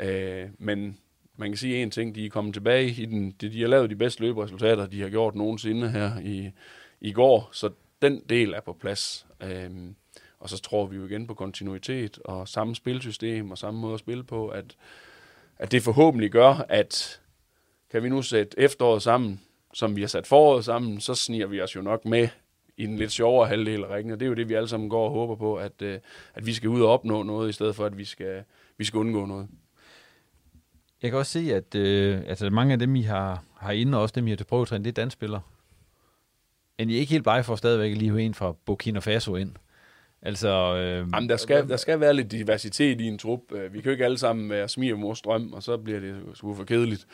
[0.00, 0.98] Øh, men
[1.40, 3.90] man kan sige en ting, de er kommet tilbage i den, de, de har lavet
[3.90, 6.50] de bedste løberesultater, de har gjort nogensinde her i,
[7.00, 7.70] i går, så
[8.02, 9.26] den del er på plads.
[9.42, 9.94] Øhm,
[10.40, 14.00] og så tror vi jo igen på kontinuitet og samme spilsystem og samme måde at
[14.00, 14.76] spille på, at,
[15.58, 17.20] at det forhåbentlig gør, at
[17.90, 19.40] kan vi nu sætte efteråret sammen,
[19.74, 22.28] som vi har sat foråret sammen, så sniger vi os jo nok med
[22.76, 24.90] i den lidt sjovere halvdel af rækken, og det er jo det, vi alle sammen
[24.90, 25.98] går og håber på, at, øh,
[26.34, 28.42] at vi skal ud og opnå noget, i stedet for, at vi skal,
[28.76, 29.48] vi skal undgå noget.
[31.02, 34.02] Jeg kan også se, at øh, altså mange af dem, I har, har inde, og
[34.02, 35.40] også dem, I har til prøvetræning, det er dansspillere.
[36.78, 39.52] Men I er ikke helt bare for stadigvæk lige en fra Burkina Faso ind.
[40.22, 43.40] Altså, øh, Jamen, der, skal, der skal være lidt diversitet i en trup.
[43.52, 46.16] Øh, vi kan jo ikke alle sammen være smir mors drøm, og så bliver det
[46.34, 47.06] sgu for kedeligt.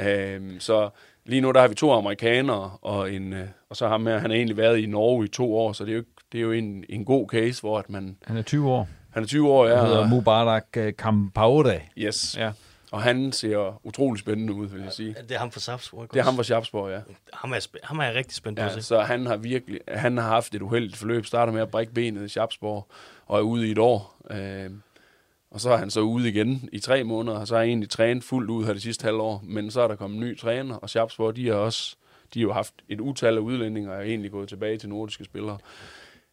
[0.00, 0.90] Øh, så
[1.26, 4.30] lige nu der har vi to amerikanere, og, en, øh, og så ham her, han
[4.30, 6.52] har egentlig været i Norge i to år, så det er jo, det er jo
[6.52, 8.16] en, en god case, hvor at man...
[8.24, 8.88] Han er 20 år.
[9.10, 9.76] Han er 20 år, ja.
[9.76, 11.80] Han hedder Mubarak Kampaure.
[11.98, 12.36] Yes.
[12.38, 12.52] Ja.
[12.92, 15.14] Og han ser utrolig spændende ud, vil jeg sige.
[15.28, 17.00] Det er ham fra Sapsborg, Det er ham fra Sapsborg, ja.
[17.32, 18.82] Ham er, ham er jeg rigtig spændt på ja, at se.
[18.82, 21.26] Så han har virkelig, han har haft et uheldigt forløb.
[21.26, 22.88] Starter med at brække benet i Sapsborg,
[23.26, 24.16] og er ude i et år.
[24.30, 24.70] Øh,
[25.50, 28.24] og så er han så ude igen i tre måneder, og så har egentlig trænet
[28.24, 29.40] fuldt ud her det sidste halvår.
[29.44, 31.96] Men så er der kommet en ny træner, og Sapsborg, de har også
[32.34, 35.24] de har jo haft et utal af udlændinger, og er egentlig gået tilbage til nordiske
[35.24, 35.58] spillere.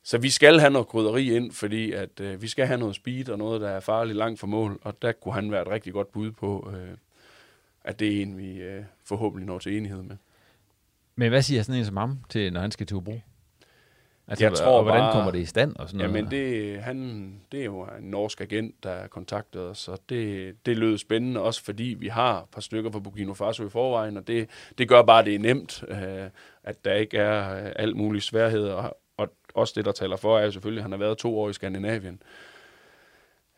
[0.07, 3.29] Så vi skal have noget krydderi ind, fordi at, øh, vi skal have noget speed
[3.29, 5.93] og noget, der er farligt langt fra mål, og der kunne han være et rigtig
[5.93, 6.97] godt bud på, øh,
[7.83, 10.15] at det er en, vi øh, forhåbentlig når til enighed med.
[11.15, 13.19] Men hvad siger sådan en som ham, til, når han skal til Hobro?
[14.27, 16.17] Altså, jeg tror og hvordan bare, kommer det i stand og sådan noget?
[16.17, 20.77] Jamen, det, han, det er jo en norsk agent, der kontaktede os, og det, det
[20.77, 24.27] lød spændende, også fordi vi har et par stykker fra Burkina Faso i forvejen, og
[24.27, 26.29] det, det gør bare, det er nemt, øh,
[26.63, 29.06] at der ikke er øh, alt muligt sværhed, og, og
[29.57, 31.53] også det, der taler for, er jo selvfølgelig, at han har været to år i
[31.53, 32.21] Skandinavien.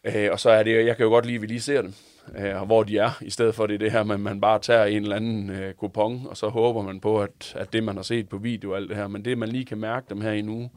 [0.03, 1.93] Øh, og så er det, jeg kan jo godt lide, at vi lige ser dem,
[2.37, 4.85] øh, og hvor de er, i stedet for det, det her, at man bare tager
[4.85, 8.03] en eller anden øh, kupon, og så håber man på, at, at det, man har
[8.03, 10.31] set på video og alt det her, men det, man lige kan mærke dem her
[10.31, 10.69] i nu,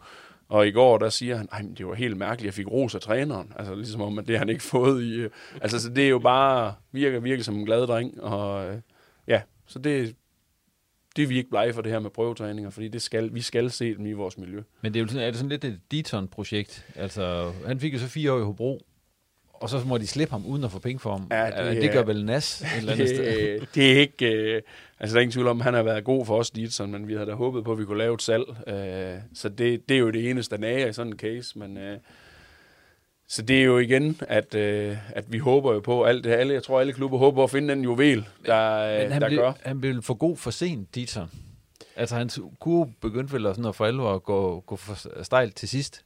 [0.48, 3.00] og i går, der siger han, at det var helt mærkeligt, jeg fik ros af
[3.00, 3.52] træneren.
[3.56, 5.14] Altså ligesom om, at det har han ikke fået i...
[5.14, 8.76] Øh, altså, så det er jo bare, virker virkelig som en glad dreng, og øh,
[9.28, 10.16] ja, så det,
[11.16, 13.70] det er vi ikke blege for det her med prøvetræninger, fordi det skal, vi skal
[13.70, 14.62] se dem i vores miljø.
[14.82, 16.86] Men det er jo sådan, er det sådan lidt et Deaton-projekt.
[16.96, 18.80] Altså, han fik jo så fire år i Hobro,
[19.62, 21.26] og så må de slippe ham uden at få penge for ham.
[21.30, 23.60] Ja, det, det gør vel Nas et eller andet sted.
[23.74, 24.32] Det, er ikke...
[24.34, 24.62] Øh,
[25.00, 27.08] altså, der er ingen tvivl om, at han har været god for os, Dietzson, men
[27.08, 28.44] vi havde da håbet på, at vi kunne lave et salg.
[28.68, 31.76] Øh, så det, det er jo det eneste, der nager i sådan en case, men...
[31.76, 31.98] Øh,
[33.32, 36.54] så det er jo igen, at, øh, at vi håber jo på, alt det, alle,
[36.54, 39.52] jeg tror alle klubber håber at finde den juvel, der, Men han der blev, gør.
[39.62, 41.26] han blev for god for sent, Dieter.
[41.96, 45.68] Altså, hans kurve begyndte vel sådan at for alvor at gå, gå for stejlt til
[45.68, 46.04] sidst.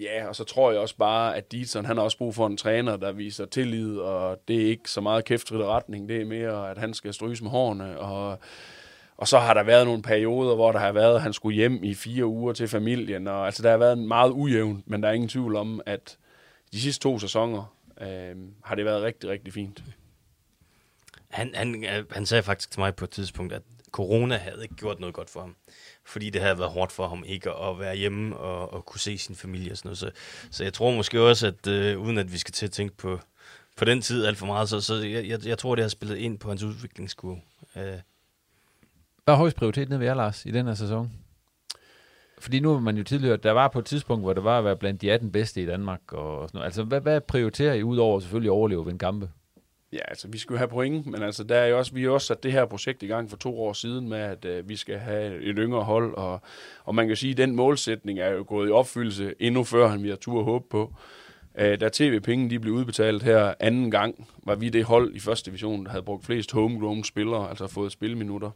[0.00, 2.56] Ja, og så tror jeg også bare, at Dietzson, han har også brug for en
[2.56, 6.70] træner, der viser tillid, og det er ikke så meget kæftfrit retning, det er mere,
[6.70, 8.38] at han skal stryges med hårene, og,
[9.16, 11.84] og så har der været nogle perioder, hvor der har været, at han skulle hjem
[11.84, 15.12] i fire uger til familien, og altså der har været meget ujævnt, men der er
[15.12, 16.16] ingen tvivl om, at
[16.76, 19.84] de sidste to sæsoner øh, har det været rigtig, rigtig fint.
[21.28, 24.74] Han, han, øh, han sagde faktisk til mig på et tidspunkt, at corona havde ikke
[24.74, 25.56] gjort noget godt for ham.
[26.04, 29.18] Fordi det havde været hårdt for ham ikke at være hjemme og, og kunne se
[29.18, 29.98] sin familie og sådan noget.
[29.98, 30.10] Så,
[30.50, 33.20] så jeg tror måske også, at øh, uden at vi skal til at tænke på,
[33.76, 36.16] på den tid alt for meget, så, så jeg, jeg, jeg tror, det har spillet
[36.16, 37.40] ind på hans udviklingskurve.
[37.76, 37.82] Øh.
[39.24, 41.12] Hvad er højst prioritet nede ved jer, Lars, i den her sæson?
[42.38, 44.64] Fordi nu har man jo tidligere, der var på et tidspunkt, hvor det var at
[44.64, 46.12] være blandt de 18 bedste i Danmark.
[46.12, 46.64] Og sådan noget.
[46.64, 49.30] Altså, hvad, hvad prioriterer I ud over selvfølgelig at overleve ved en kampe?
[49.92, 52.10] Ja, altså vi skal jo have point, men altså der er jo også, vi har
[52.10, 54.76] også sat det her projekt i gang for to år siden med, at øh, vi
[54.76, 56.40] skal have et yngre hold, og,
[56.84, 60.02] og man kan sige, at den målsætning er jo gået i opfyldelse endnu før, end
[60.02, 60.94] vi har tur håbe på.
[61.58, 65.50] Øh, da tv-pengene de blev udbetalt her anden gang, var vi det hold i første
[65.50, 68.50] division, der havde brugt flest homegrown spillere, altså fået spilminutter.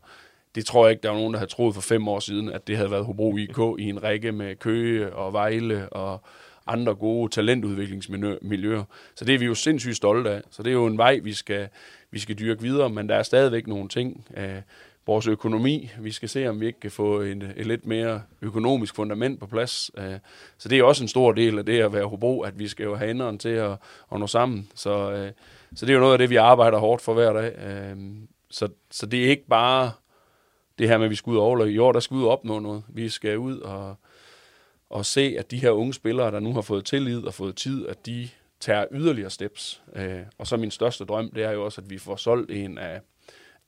[0.55, 2.66] Det tror jeg ikke, der var nogen, der havde troet for fem år siden, at
[2.66, 6.22] det havde været Hobro IK i en række med Køge og Vejle og
[6.66, 8.84] andre gode talentudviklingsmiljøer.
[9.14, 10.42] Så det er vi jo sindssygt stolte af.
[10.51, 11.68] Så det er jo en vej, vi skal,
[12.11, 14.26] vi skal dyrke videre, men der er stadigvæk nogle ting.
[14.34, 14.62] af
[15.07, 18.94] vores økonomi, vi skal se, om vi ikke kan få en, et lidt mere økonomisk
[18.94, 19.90] fundament på plads.
[19.98, 20.18] Øh,
[20.59, 22.84] så det er også en stor del af det at være Hobro, at vi skal
[22.84, 23.70] jo have enderen til at,
[24.12, 24.68] at nå sammen.
[24.74, 25.32] Så, øh,
[25.74, 27.59] så det er jo noget af det, vi arbejder hårdt for hver dag.
[27.59, 27.96] Øh,
[28.51, 29.90] så, så det er ikke bare
[30.79, 31.71] det her med, at vi skal ud og.
[31.71, 32.83] I år, der skal vi ud og opnå noget.
[32.89, 33.97] Vi skal ud og,
[34.91, 37.87] og se, at de her unge spillere, der nu har fået tillid og fået tid,
[37.89, 38.29] at de
[38.61, 39.83] tager yderligere steps.
[39.97, 42.79] Øh, og så min største drøm, det er jo også, at vi får solgt en
[42.79, 43.01] af,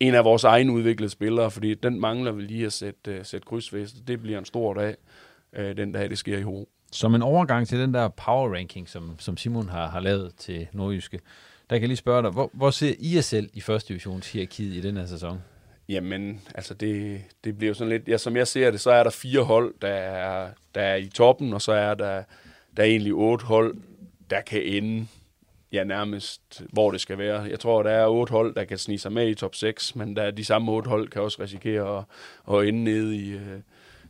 [0.01, 3.47] en af vores egne udviklede spillere, fordi den mangler vi lige at sætte, uh, sætte
[3.47, 3.99] krydsfæste.
[4.07, 4.97] Det bliver en stor dag,
[5.59, 6.69] uh, den dag det sker i Hobro.
[6.93, 10.69] Som en overgang til den der power ranking, som, som Simon har, har lavet til
[10.73, 11.21] Nordjyske,
[11.71, 14.75] der kan jeg lige spørge dig, hvor, hvor ser I jer selv i første divisionshierarkiet
[14.75, 15.39] i den her sæson?
[15.89, 19.03] Jamen, altså det, det bliver jo sådan lidt, ja, som jeg ser det, så er
[19.03, 22.23] der fire hold, der er, der er i toppen, og så er der,
[22.77, 23.77] der er egentlig otte hold,
[24.31, 25.07] der kan ende
[25.73, 27.43] ja, nærmest, hvor det skal være.
[27.43, 30.17] Jeg tror, der er otte hold, der kan snige sig med i top 6, men
[30.17, 32.05] der er de samme otte hold, kan også risikere at,
[32.57, 33.61] at ende nede i, øh,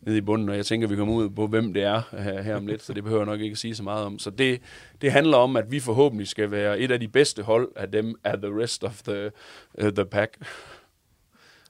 [0.02, 2.56] nede i bunden, og jeg tænker, vi kommer ud på, hvem det er her, her
[2.56, 4.18] om lidt, så det behøver jeg nok ikke at sige så meget om.
[4.18, 4.60] Så det,
[5.02, 8.14] det handler om, at vi forhåbentlig skal være et af de bedste hold af dem
[8.24, 9.30] af the rest of the,
[9.82, 10.36] uh, the pack.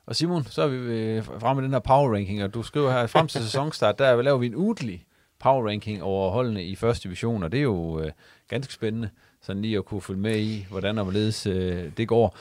[0.07, 2.90] Og Simon, så er vi øh, fremme med den her power ranking, og du skriver
[2.90, 5.07] her, frem til sæsonstart, der laver vi en ugentlig
[5.38, 8.11] power ranking over holdene i første division, og det er jo øh,
[8.48, 12.36] ganske spændende, sådan lige at kunne følge med i, hvordan og hvorledes øh, det går.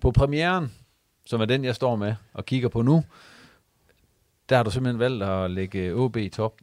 [0.00, 0.72] På premieren,
[1.24, 3.04] som er den, jeg står med og kigger på nu,
[4.48, 6.54] der har du simpelthen valgt at lægge OB i top.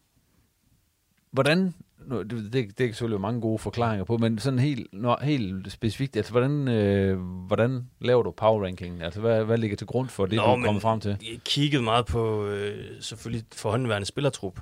[1.31, 1.73] Hvordan,
[2.07, 5.71] nu, det, det, det er selvfølgelig mange gode forklaringer på, men sådan helt, no, helt
[5.71, 9.01] specifikt, altså hvordan, øh, hvordan laver du power rankingen?
[9.01, 11.17] Altså hvad, hvad ligger til grund for det, Nå, du er kommet frem til?
[11.31, 14.59] Jeg kiggede meget på øh, selvfølgelig forhåndværende spillertrup,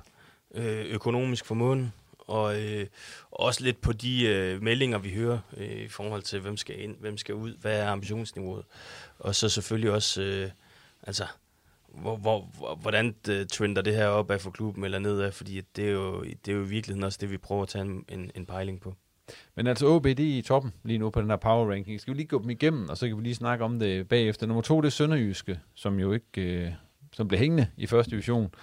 [0.54, 2.86] øh, økonomisk formåen, og øh,
[3.30, 6.96] også lidt på de øh, meldinger, vi hører øh, i forhold til, hvem skal ind,
[7.00, 8.64] hvem skal ud, hvad er ambitionsniveauet,
[9.18, 10.50] og så selvfølgelig også, øh,
[11.02, 11.24] altså,
[11.94, 15.88] hvor, hvor, hvordan øh, trender det her op af for klubben eller nedad, fordi det
[15.88, 18.30] er, jo, det er jo i virkeligheden også det, vi prøver at tage en, en,
[18.34, 18.94] en pejling på.
[19.56, 22.00] Men altså OB, det er i toppen lige nu på den her power ranking.
[22.00, 24.46] Skal vi lige gå dem igennem, og så kan vi lige snakke om det bagefter.
[24.46, 26.72] Nummer to, det er Sønderjyske, som jo ikke, øh,
[27.12, 28.54] som blev hængende i første division.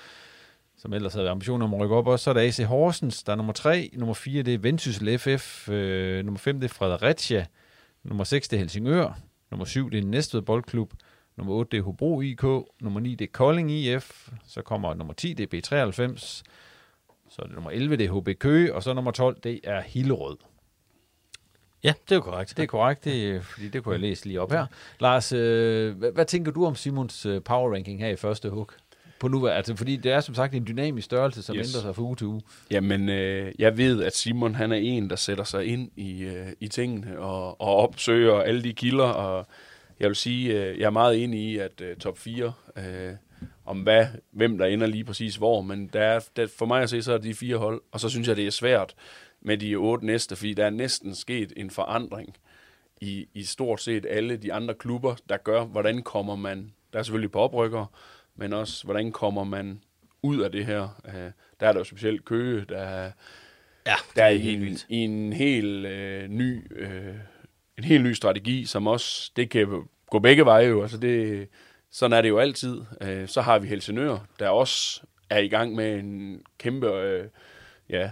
[0.77, 2.23] som ellers havde ambitioner om at rykke op også.
[2.23, 3.89] Så er der AC Horsens, der er nummer 3.
[3.93, 5.69] Nummer 4, det er Vendsyssel FF.
[5.69, 7.45] Øh, nummer 5, det er Fredericia.
[8.03, 9.19] Nummer 6, det er Helsingør.
[9.51, 10.93] Nummer 7, det er Næstved Boldklub.
[11.40, 12.44] Nummer 8, det er Hobro IK.
[12.82, 14.30] Nummer 9, det er Kolding IF.
[14.48, 16.18] Så kommer nummer 10, det er B93.
[17.30, 18.76] Så er det nummer 11, det er HB Køge.
[18.76, 20.38] Og så nummer 12, det er Hillerød.
[21.84, 22.58] Ja, det er jo korrekt.
[22.58, 24.66] Det er korrekt, det, fordi det kunne jeg læse lige op her.
[25.00, 28.72] Lars, øh, hvad, hvad tænker du om Simons øh, power ranking her i første hug?
[29.20, 31.68] På nu, altså, fordi det er som sagt en dynamisk størrelse, som yes.
[31.68, 32.42] ændrer sig fra uge til uge.
[32.72, 36.48] Jamen, øh, jeg ved, at Simon han er en, der sætter sig ind i, øh,
[36.60, 39.04] i tingene og, og opsøger alle de kilder.
[39.04, 39.48] Og
[40.00, 43.14] jeg vil sige, øh, jeg er meget enig i, at øh, top 4, øh,
[43.66, 46.89] om hvad, hvem der ender lige præcis hvor, men der er, der, for mig at
[46.89, 48.95] se, så er de fire hold, og så synes jeg, det er svært
[49.41, 52.38] med de otte næste, fordi der er næsten sket en forandring
[53.02, 57.04] i, i stort set alle de andre klubber, der gør, hvordan kommer man, der er
[57.04, 57.86] selvfølgelig på oprykker,
[58.36, 59.82] men også, hvordan kommer man
[60.22, 61.02] ud af det her.
[61.08, 61.14] Uh,
[61.60, 63.12] der er der jo specielt Køge, der,
[63.86, 67.16] ja, der er, er i, en, i en helt uh, ny uh,
[67.80, 71.47] en helt ny strategi, som også, det kan gå begge veje jo, altså det,
[71.91, 72.82] sådan er det jo altid.
[73.01, 77.27] Øh, så har vi Helsingør, der også er i gang med en kæmpe øh,
[77.89, 78.11] ja,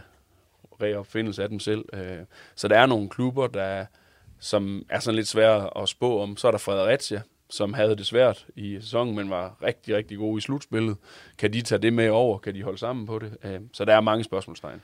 [0.82, 1.86] reopfindelse af dem selv.
[1.94, 2.18] Øh,
[2.56, 3.86] så der er nogle klubber, der
[4.40, 6.38] som er sådan lidt svære at spå om.
[6.38, 10.38] Så er der Fredericia, som havde det svært i sæsonen, men var rigtig, rigtig gode
[10.38, 10.98] i slutspillet.
[11.38, 12.38] Kan de tage det med over?
[12.38, 13.38] Kan de holde sammen på det?
[13.44, 14.82] Øh, så der er mange spørgsmålstegn.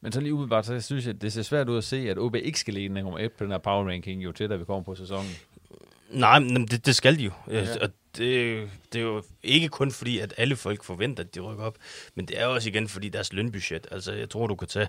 [0.00, 2.34] Men så lige umiddelbart, så synes jeg, det ser svært ud at se, at OB
[2.34, 4.82] ikke skal ligge nummer 1 på den her power ranking, jo til, da vi kommer
[4.82, 5.30] på sæsonen.
[6.10, 7.30] Nej, men det, det skal de jo.
[7.50, 7.66] Ja.
[7.82, 11.64] Og det, det er jo ikke kun fordi, at alle folk forventer, at de rykker
[11.64, 11.78] op,
[12.14, 13.86] men det er også igen fordi deres lønbudget.
[13.90, 14.88] Altså, jeg tror, du kan tage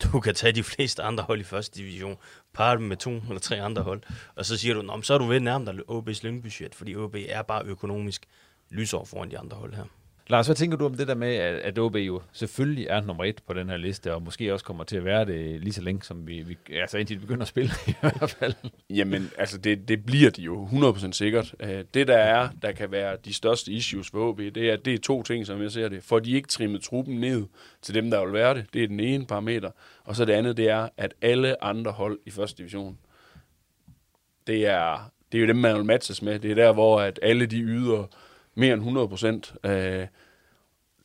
[0.12, 2.16] du kan tage de fleste andre hold i første division,
[2.52, 4.02] parre dem med to eller tre andre hold,
[4.34, 7.42] og så siger du, så er du ved nærmere dig OB's lønbudget, fordi OB er
[7.42, 8.26] bare økonomisk
[8.70, 9.84] lysår foran de andre hold her.
[10.30, 13.42] Lars, hvad tænker du om det der med, at OB jo selvfølgelig er nummer et
[13.46, 16.02] på den her liste, og måske også kommer til at være det lige så længe,
[16.02, 18.54] som vi, vi altså indtil de begynder at spille i hvert fald?
[18.90, 21.54] Jamen, altså det, det bliver de jo 100% sikkert.
[21.60, 24.94] Øh, det der er, der kan være de største issues for OB, det er, det
[24.94, 26.02] er to ting, som jeg ser det.
[26.02, 27.46] For de ikke trimmet truppen ned
[27.82, 28.66] til dem, der vil være det.
[28.72, 29.70] Det er den ene parameter.
[30.04, 32.98] Og så det andet, det er, at alle andre hold i første division,
[34.46, 36.38] det er, det er jo dem, man vil matches med.
[36.38, 38.06] Det er der, hvor at alle de yder
[38.54, 39.54] mere end 100 procent.
[39.64, 40.06] Øh,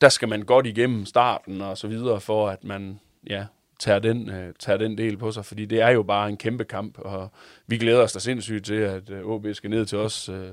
[0.02, 3.46] der skal man godt igennem starten og så videre, for at man ja,
[3.80, 6.64] tager, den, øh, tager den del på sig, fordi det er jo bare en kæmpe
[6.64, 7.32] kamp, og
[7.68, 10.50] vi glæder os da sindssygt til, at øh, OB skal ned til os øh,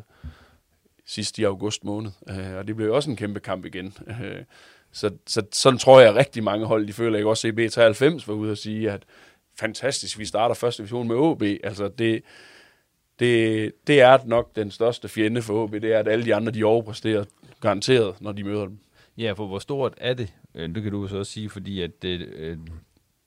[1.07, 3.95] sidst i august måned, øh, og det bliver jo også en kæmpe kamp igen.
[4.07, 4.43] Øh,
[4.93, 8.26] så, så sådan tror jeg, at rigtig mange hold, de føler ikke også, at B93
[8.26, 9.03] var ude og sige, at
[9.61, 11.43] fantastisk, vi starter første division med OB.
[11.43, 12.22] Altså det,
[13.22, 16.52] det, det er nok den største fjende for OB, det er, at alle de andre,
[16.52, 17.24] de overpræsterer
[17.60, 18.78] garanteret, når de møder dem.
[19.18, 20.32] Ja, for hvor stort er det?
[20.54, 22.56] Øh, det kan du så også sige, fordi at det, øh,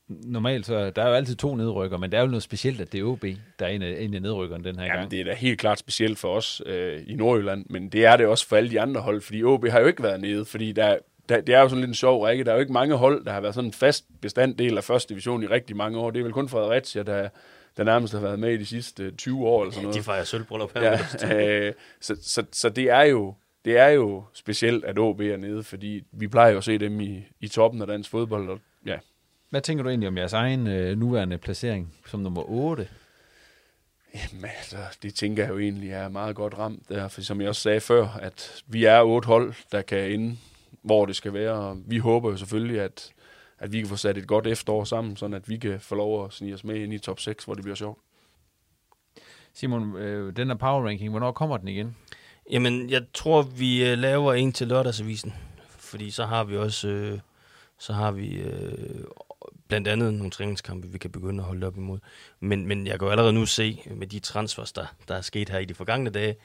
[0.08, 2.92] normalt så der er jo altid to nedrykker, men der er jo noget specielt, at
[2.92, 3.26] det er OB,
[3.60, 5.12] der er en af, en af nedrykkerne den her Jamen, gang.
[5.12, 8.26] det er da helt klart specielt for os øh, i Nordjylland, men det er det
[8.26, 10.98] også for alle de andre hold, fordi OB har jo ikke været nede, fordi der,
[11.30, 12.44] der, det er jo sådan lidt en sjov række.
[12.44, 15.10] Der er jo ikke mange hold, der har været sådan en fast bestanddel af første
[15.10, 16.12] division i rigtig mange år.
[16.12, 17.30] Det er vel kun Fredericia, der,
[17.78, 20.00] der nærmest har været med i de sidste 20 år eller sådan ja, noget.
[20.00, 21.00] de fejrer sølvbryllup her.
[21.22, 23.34] Ja, øh, så, så, så det er jo
[23.66, 27.02] det er jo specielt, at OB er nede, fordi vi plejer jo at se dem
[27.02, 28.50] i, i toppen af dansk fodbold.
[28.50, 28.98] Og, ja.
[29.50, 32.88] Hvad tænker du egentlig om jeres egen øh, nuværende placering som nummer 8?
[34.16, 37.50] Jamen, altså, det tænker jeg jo egentlig er meget godt ramt der, for som jeg
[37.50, 40.38] også sagde før, at vi er otte hold, der kan ende,
[40.82, 43.12] hvor det skal være, og vi håber jo selvfølgelig, at,
[43.60, 46.26] at vi kan få sat et godt efterår sammen, sådan at vi kan få lov
[46.26, 48.00] at snige os med ind i top 6, hvor det bliver sjovt.
[49.54, 51.96] Simon, øh, den her power ranking, hvornår kommer den igen?
[52.52, 55.34] Jamen, jeg tror, vi øh, laver en til lørdagsavisen,
[55.70, 57.20] fordi så har vi også, øh,
[57.80, 59.04] så har vi øh,
[59.68, 62.00] blandt andet nogle træningskampe, vi kan begynde at holde op imod.
[62.40, 65.50] Men, men jeg kan jo allerede nu se, med de transfers, der, der er sket
[65.50, 66.36] her i de forgangne dage,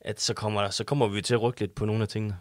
[0.00, 2.36] at så kommer, så kommer vi til at rykke lidt på nogle af tingene.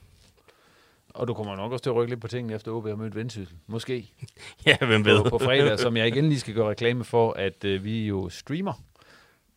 [1.13, 3.15] Og du kommer nok også til at rykke lidt på tingene, efter OB har mødt
[3.15, 3.55] Vendsyssel.
[3.67, 4.11] Måske.
[4.67, 5.23] ja, hvem ved.
[5.23, 8.29] På, på fredag, som jeg igen lige skal gøre reklame for, at øh, vi jo
[8.29, 8.73] streamer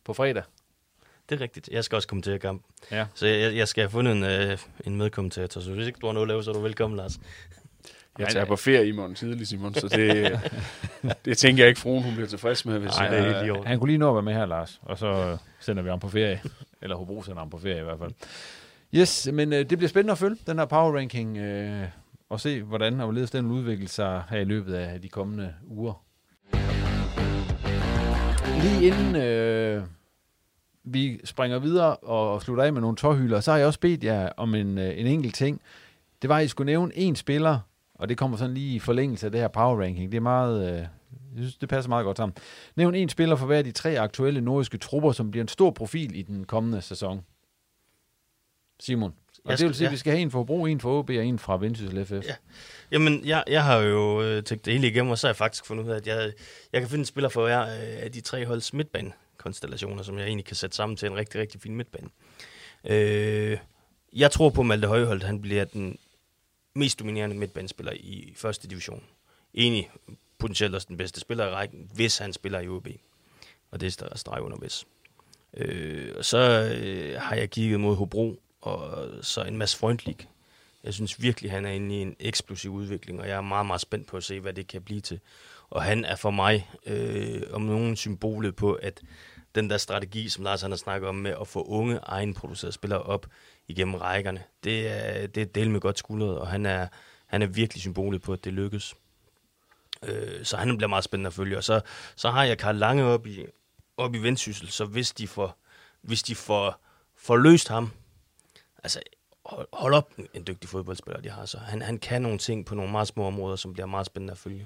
[0.03, 0.43] på fredag.
[1.29, 1.69] Det er rigtigt.
[1.71, 2.63] Jeg skal også kommentere kamp.
[2.91, 3.05] Ja.
[3.13, 5.61] Så jeg, jeg skal have fundet en, øh, en medkommentator.
[5.61, 7.19] Så hvis ikke du har noget at lave, så er du velkommen, Lars.
[8.19, 10.39] Jeg tager på ferie i morgen tidlig, Simon, så det,
[11.25, 12.79] det tænker jeg ikke, fruen hun bliver tilfreds med.
[12.79, 15.37] Hvis Ej, er helt Han kunne lige nå at være med her, Lars, og så
[15.59, 16.41] sender vi ham på ferie.
[16.81, 18.11] Eller Hobro sender ham på ferie i hvert fald.
[18.95, 21.83] Yes, men øh, det bliver spændende at følge, den her power ranking, øh,
[22.29, 26.03] og se, hvordan og hvorledes den udvikler sig her i løbet af de kommende uger.
[28.61, 29.83] Lige inden øh,
[30.83, 34.29] vi springer videre og slutter af med nogle tårhylder, så har jeg også bedt jer
[34.37, 35.61] om en, øh, en enkelt ting.
[36.21, 37.59] Det var, at I skulle nævne en spiller,
[37.95, 40.11] Og det kommer sådan lige i forlængelse af det her power ranking.
[40.11, 40.71] Det er meget...
[40.71, 40.77] Øh,
[41.35, 42.35] jeg synes, det passer meget godt sammen.
[42.75, 45.71] Nævn en spiller for hver af de tre aktuelle nordiske trupper, som bliver en stor
[45.71, 47.21] profil i den kommende sæson.
[48.79, 49.13] Simon.
[49.43, 49.93] Og Jeg det vil skal- sige, at ja.
[49.93, 52.11] vi skal have en for Hobro, en for OB og en fra Vendsyssel FF.
[52.11, 52.35] Ja.
[52.91, 55.65] Jamen, jeg, jeg har jo øh, tænkt det hele igennem, og så har jeg faktisk
[55.65, 56.33] fundet ud af, at jeg,
[56.73, 60.25] jeg kan finde en spiller for hver øh, af de tre holds midtbanekonstellationer, som jeg
[60.27, 62.09] egentlig kan sætte sammen til en rigtig, rigtig fin midtbane.
[62.85, 63.57] Øh,
[64.13, 65.97] jeg tror på, at Malte Højholdt, han bliver den
[66.75, 69.03] mest dominerende midtbanespiller i første division.
[69.53, 69.89] Enig
[70.37, 72.87] potentielt også den bedste spiller i rækken, hvis han spiller i OB.
[73.71, 74.85] Og det er der streg under hvis.
[75.57, 76.37] Øh, og så
[76.81, 80.27] øh, har jeg kigget mod Hobro, og så en masse Freundlich.
[80.83, 83.81] Jeg synes virkelig, han er inde i en eksplosiv udvikling, og jeg er meget, meget
[83.81, 85.19] spændt på at se, hvad det kan blive til.
[85.69, 89.01] Og han er for mig øh, om nogen symbolet på, at
[89.55, 93.01] den der strategi, som Lars han har snakket om med at få unge egenproducerede spillere
[93.01, 93.27] op
[93.67, 96.87] igennem rækkerne, det er, det er del med godt skuldret, og han er,
[97.25, 98.95] han er virkelig symbolet på, at det lykkes.
[100.03, 101.57] Øh, så han bliver meget spændende at følge.
[101.57, 101.81] Og så,
[102.15, 103.45] så har jeg Karl Lange op i,
[103.97, 105.57] op i Vendsyssel, så hvis de får,
[106.01, 106.85] hvis de får,
[107.17, 107.91] får løst ham,
[108.83, 108.99] altså
[109.45, 111.57] hold, hold op en, en dygtig fodboldspiller, de har så.
[111.57, 114.37] Han, han kan nogle ting på nogle meget små områder, som bliver meget spændende at
[114.37, 114.65] følge.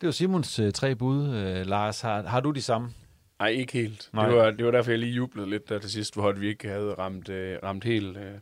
[0.00, 1.28] Det var Simons øh, tre bud.
[1.34, 2.94] Øh, Lars, har, har du de samme?
[3.38, 4.10] Nej, ikke helt.
[4.12, 4.26] Nej.
[4.28, 6.68] Det var, det var derfor, jeg lige jublede lidt der til sidst, hvor vi ikke
[6.68, 8.16] havde ramt, øh, ramt helt.
[8.16, 8.32] Øh.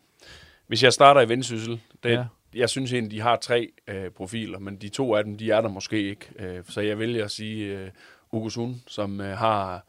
[0.66, 2.24] Hvis jeg starter i Vendsyssel, det, Ja.
[2.54, 5.60] jeg synes egentlig, de har tre øh, profiler, men de to af dem, de er
[5.60, 6.26] der måske ikke.
[6.38, 7.90] Øh, så jeg vælger at sige øh,
[8.32, 9.86] Ugo Sun, som øh, har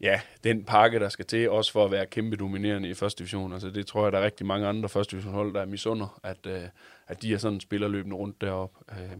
[0.00, 3.52] ja, den pakke, der skal til, også for at være kæmpe dominerende i første division.
[3.52, 6.46] Altså, det tror jeg, der er rigtig mange andre første divisionshold, der er misunder, at,
[6.46, 6.62] øh,
[7.06, 8.78] at de er sådan spiller løbende rundt deroppe.
[8.92, 9.18] Øh,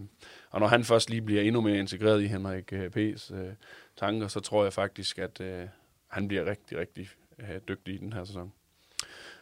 [0.51, 3.53] og når han først lige bliver endnu mere integreret i Henrik øh, P's øh,
[3.97, 5.65] tanker, så tror jeg faktisk, at øh,
[6.09, 7.09] han bliver rigtig, rigtig
[7.39, 8.53] øh, dygtig i den her sæson.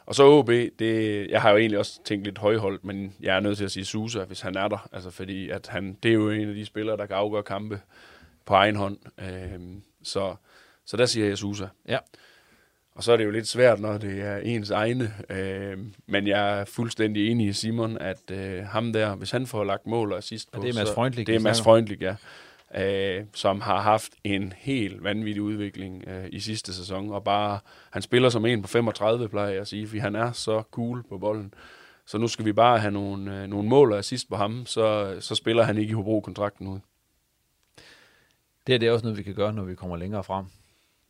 [0.06, 3.40] Og så OB, det, jeg har jo egentlig også tænkt lidt højholdt, men jeg er
[3.40, 4.88] nødt til at sige Susa, hvis han er der.
[4.92, 7.80] Altså fordi at han, det er jo en af de spillere, der kan afgøre kampe
[8.44, 8.98] på egen hånd.
[9.18, 9.60] Øh,
[10.02, 10.36] så,
[10.88, 11.66] så der siger jeg Susa.
[11.88, 11.98] Ja.
[12.94, 15.14] Og så er det jo lidt svært, når det er ens egne.
[15.30, 19.64] Øhm, men jeg er fuldstændig enig i Simon, at øh, ham der, hvis han får
[19.64, 20.60] lagt mål og assist på...
[20.60, 21.62] Og det er Mads Freundlich, Det er Mads.
[21.62, 22.16] Freundlich, ja.
[22.74, 27.10] Øh, som har haft en helt vanvittig udvikling øh, i sidste sæson.
[27.10, 27.60] Og bare,
[27.90, 31.04] han spiller som en på 35, plejer jeg at sige, fordi han er så cool
[31.08, 31.54] på bolden.
[32.06, 35.16] Så nu skal vi bare have nogle, øh, nogle mål og assist på ham, så,
[35.20, 36.78] så spiller han ikke i Hobro-kontrakten ud.
[38.66, 40.44] Det, her, det er også noget, vi kan gøre, når vi kommer længere frem.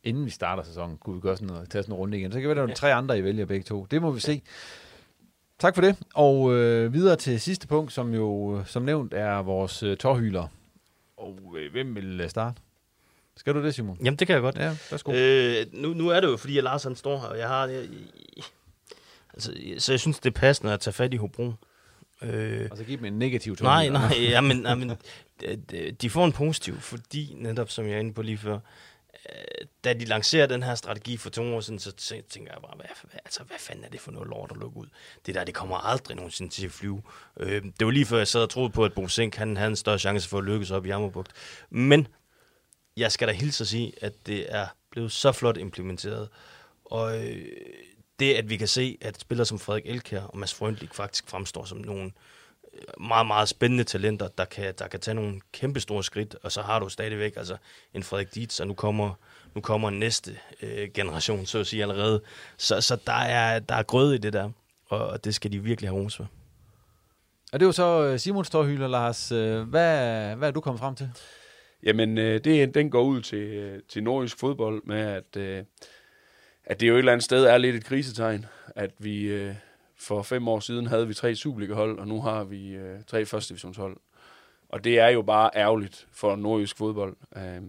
[0.04, 2.32] Inden vi starter sæsonen, kunne vi gøre sådan noget, tage sådan en runde igen.
[2.32, 3.86] Så kan det være, der er tre andre, I vælger begge to.
[3.90, 4.42] Det må vi se.
[5.58, 5.96] Tak for det.
[6.14, 10.46] Og øh, videre til sidste punkt, som jo, som nævnt, er vores øh, tårhyler.
[11.16, 12.60] Og øh, hvem vil øh, starte?
[13.36, 13.98] Skal du det, Simon?
[14.04, 14.56] Jamen, det kan jeg godt.
[14.56, 15.12] Ja, værsgo.
[15.12, 17.66] Øh, nu, nu er det jo, fordi at Lars han står her, og jeg har...
[17.66, 17.84] Jeg,
[19.34, 21.52] altså, så jeg synes, det er passende at tage fat i Hobro.
[22.22, 23.98] Øh, Og så give dem en negativ Nej, tårhyler.
[24.08, 24.92] nej, jamen, jamen,
[26.02, 28.58] de- får en positiv, fordi netop, som jeg er inde på lige før,
[29.32, 31.92] Øh, da de lancerer den her strategi for to år siden, så
[32.28, 34.76] tænker jeg bare, hvad, hvad, altså, hvad fanden er det for noget lort at lukke
[34.76, 34.86] ud?
[35.26, 37.02] Det der, det kommer aldrig nogensinde til at flyve.
[37.40, 39.70] Øh, det var lige før, jeg sad og troede på, at Bo Sink, han havde
[39.70, 41.32] en større chance for at lykkes op i Jammerbugt.
[41.70, 42.08] Men
[42.96, 46.28] jeg skal da hilse at sige, at det er blevet så flot implementeret.
[46.84, 47.46] Og øh,
[48.18, 51.64] det, at vi kan se, at spillere som Frederik Elkær og Mads Frøndlik faktisk fremstår
[51.64, 52.37] som nogen, øh,
[53.00, 56.62] meget, meget spændende talenter, der kan, der kan tage nogle kæmpe store skridt, og så
[56.62, 57.56] har du stadigvæk altså
[57.94, 59.14] en Frederik Dietz, og nu kommer,
[59.54, 62.22] nu kommer næste øh, generation, så at sige allerede.
[62.56, 64.50] Så, så der, er, der er grød i det der,
[64.86, 66.28] og det skal de virkelig have ros for.
[67.52, 69.32] Og det var så øh, Simons tårhyler, Lars.
[69.32, 71.10] Øh, Hvad, hvad er du kommet frem til?
[71.82, 75.36] Jamen, øh, det, den går ud til, til nordisk fodbold med, at,
[76.64, 79.50] at det jo et eller andet sted er lidt et krisetegn, at vi
[80.00, 83.48] for fem år siden havde vi tre Superliga-hold, og nu har vi øh, tre første
[83.48, 83.96] divisionshold.
[84.68, 87.16] Og det er jo bare ærgerligt for nordisk fodbold.
[87.36, 87.62] Øh,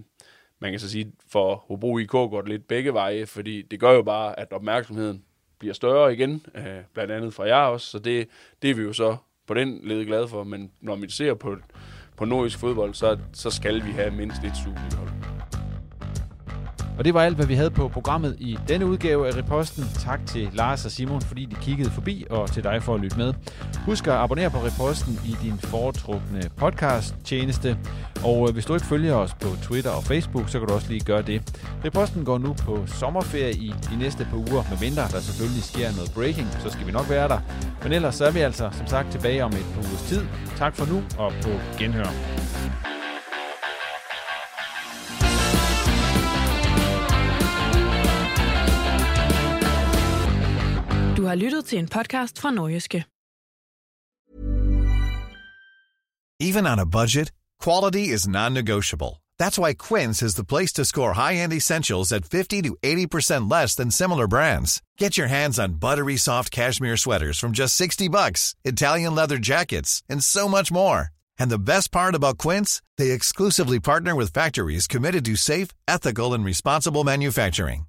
[0.60, 3.92] man kan så sige, for Hobro IK går det lidt begge veje, fordi det gør
[3.92, 5.24] jo bare, at opmærksomheden
[5.60, 8.28] bliver større igen, øh, blandt andet fra jer også, så det,
[8.62, 9.18] det er vi jo så
[9.48, 11.58] på den led glade for, men når vi ser på,
[12.18, 15.29] på nordisk fodbold, så, så skal vi have mindst et Superliga-hold.
[17.00, 19.84] Og det var alt, hvad vi havde på programmet i denne udgave af Reposten.
[20.00, 23.18] Tak til Lars og Simon, fordi de kiggede forbi, og til dig for at lytte
[23.18, 23.34] med.
[23.86, 27.78] Husk at abonnere på Reposten i din foretrukne podcast-tjeneste.
[28.24, 30.90] Og øh, hvis du ikke følger os på Twitter og Facebook, så kan du også
[30.90, 31.62] lige gøre det.
[31.86, 36.12] Reposten går nu på sommerferie i de næste par uger, medmindre der selvfølgelig sker noget
[36.16, 37.40] breaking, så skal vi nok være der.
[37.84, 40.22] Men ellers så er vi altså som sagt tilbage om et par ugers tid.
[40.58, 42.10] Tak for nu, og på genhør.
[51.30, 53.06] Har lyttet til en podcast fra Nordjyske.
[56.42, 57.32] Even on a budget,
[57.64, 59.22] quality is non-negotiable.
[59.38, 63.76] That's why Quince is the place to score high-end essentials at 50 to 80% less
[63.76, 64.82] than similar brands.
[64.98, 70.02] Get your hands on buttery soft cashmere sweaters from just 60 bucks, Italian leather jackets,
[70.10, 71.10] and so much more.
[71.38, 76.34] And the best part about Quince, they exclusively partner with factories committed to safe, ethical,
[76.34, 77.89] and responsible manufacturing.